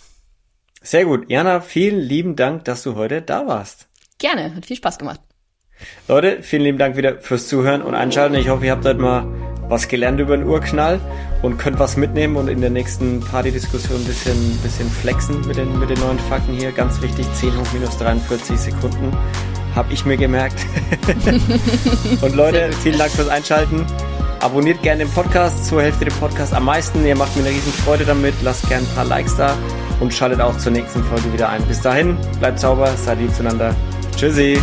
Sehr 0.82 1.04
gut. 1.04 1.30
Jana, 1.30 1.60
vielen 1.60 2.00
lieben 2.00 2.38
Dank, 2.38 2.64
dass 2.64 2.82
du 2.82 2.96
heute 2.96 3.22
da 3.22 3.46
warst. 3.46 3.90
Gerne, 4.20 4.56
hat 4.56 4.68
viel 4.68 4.78
Spaß 4.78 4.98
gemacht. 4.98 5.20
Leute, 6.08 6.42
vielen 6.42 6.64
lieben 6.64 6.78
Dank 6.78 6.96
wieder 6.96 7.20
fürs 7.20 7.48
Zuhören 7.48 7.82
und 7.82 7.96
Einschalten. 7.96 8.36
Ich 8.36 8.50
hoffe, 8.50 8.66
ihr 8.66 8.72
habt 8.72 8.86
heute 8.86 9.00
mal 9.00 9.26
was 9.70 9.88
gelernt 9.88 10.20
über 10.20 10.38
den 10.38 10.48
Urknall 10.48 11.00
und 11.42 11.58
könnt 11.58 11.80
was 11.80 11.98
mitnehmen 11.98 12.36
und 12.38 12.48
in 12.48 12.62
der 12.62 12.70
nächsten 12.70 13.20
Partydiskussion 13.20 14.00
ein 14.00 14.06
bisschen, 14.06 14.58
bisschen 14.64 14.90
flexen 14.90 15.46
mit 15.46 15.58
den, 15.58 15.78
mit 15.80 15.90
den 15.90 16.00
neuen 16.00 16.20
Fakten 16.20 16.54
hier. 16.54 16.72
Ganz 16.72 17.02
wichtig, 17.02 17.26
10 17.34 17.52
hoch 17.58 17.74
minus 17.74 17.98
43 17.98 18.58
Sekunden. 18.58 19.12
Habe 19.76 19.94
ich 19.94 20.06
mir 20.06 20.18
gemerkt. 20.18 20.66
und 22.22 22.36
Leute, 22.36 22.70
vielen 22.82 22.98
Dank 22.98 23.12
fürs 23.12 23.28
Einschalten. 23.28 23.86
Abonniert 24.40 24.82
gerne 24.82 25.04
den 25.04 25.12
Podcast, 25.12 25.66
zur 25.66 25.82
Hälfte 25.82 26.06
den 26.06 26.14
Podcast 26.14 26.54
am 26.54 26.66
meisten. 26.66 27.06
Ihr 27.06 27.16
macht 27.16 27.36
mir 27.36 27.44
eine 27.44 27.54
riesen 27.54 27.74
Freude 27.74 28.06
damit. 28.06 28.34
Lasst 28.44 28.68
gerne 28.70 28.88
ein 28.88 28.96
paar 28.96 29.06
Likes 29.06 29.36
da 29.36 29.56
und 30.00 30.14
schaltet 30.14 30.42
auch 30.42 30.58
zur 30.58 30.72
nächsten 30.72 31.04
Folge 31.04 31.32
wieder 31.34 31.50
ein. 31.50 31.64
Bis 31.64 31.82
dahin, 31.82 32.18
bleibt 32.40 32.60
sauber, 32.60 32.88
seid 32.96 33.20
lieb 33.20 33.34
zueinander. 33.34 33.76
Tschüssi. 34.16 34.58